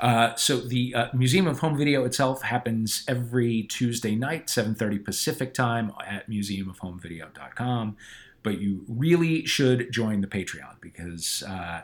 [0.00, 5.52] Uh, so the uh, Museum of Home Video itself happens every Tuesday night, 7:30 Pacific
[5.52, 7.94] time at museumofhomevideo.com.
[8.42, 11.82] But you really should join the Patreon because uh,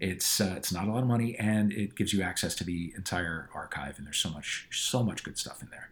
[0.00, 2.92] it's uh, it's not a lot of money and it gives you access to the
[2.96, 5.90] entire archive and there's so much so much good stuff in there.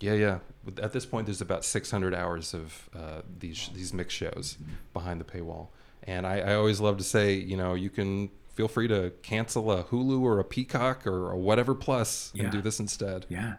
[0.00, 0.38] Yeah, yeah.
[0.82, 4.58] At this point, there's about 600 hours of uh, these these mix shows
[4.92, 5.68] behind the paywall,
[6.04, 9.70] and I, I always love to say, you know, you can feel free to cancel
[9.70, 12.42] a Hulu or a Peacock or a whatever plus Yeah.
[12.44, 13.26] and do this instead.
[13.28, 13.54] Yeah,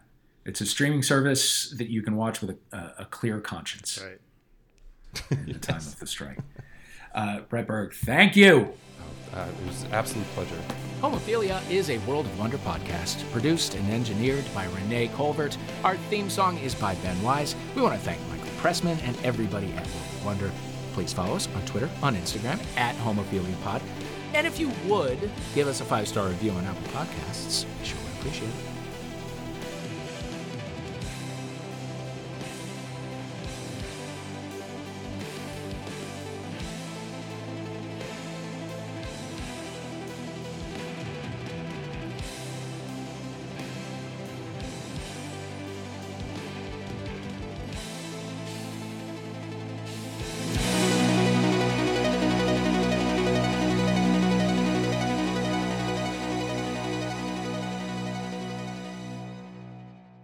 [0.45, 4.19] it's a streaming service that you can watch with a, a, a clear conscience Right.
[5.31, 6.39] In the time of the strike.
[7.13, 8.73] Uh, Bret Berg, thank you.
[9.33, 10.59] Uh, it was an absolute pleasure.
[11.01, 15.57] Homophilia is a World of Wonder podcast, produced and engineered by Renee Colbert.
[15.83, 17.55] Our theme song is by Ben Wise.
[17.75, 20.51] We want to thank Michael Pressman and everybody at World of Wonder.
[20.93, 23.81] Please follow us on Twitter, on Instagram, at HomophiliaPod.
[24.33, 27.65] And if you would, give us a five star review on Apple Podcasts.
[27.79, 28.72] We sure would appreciate it.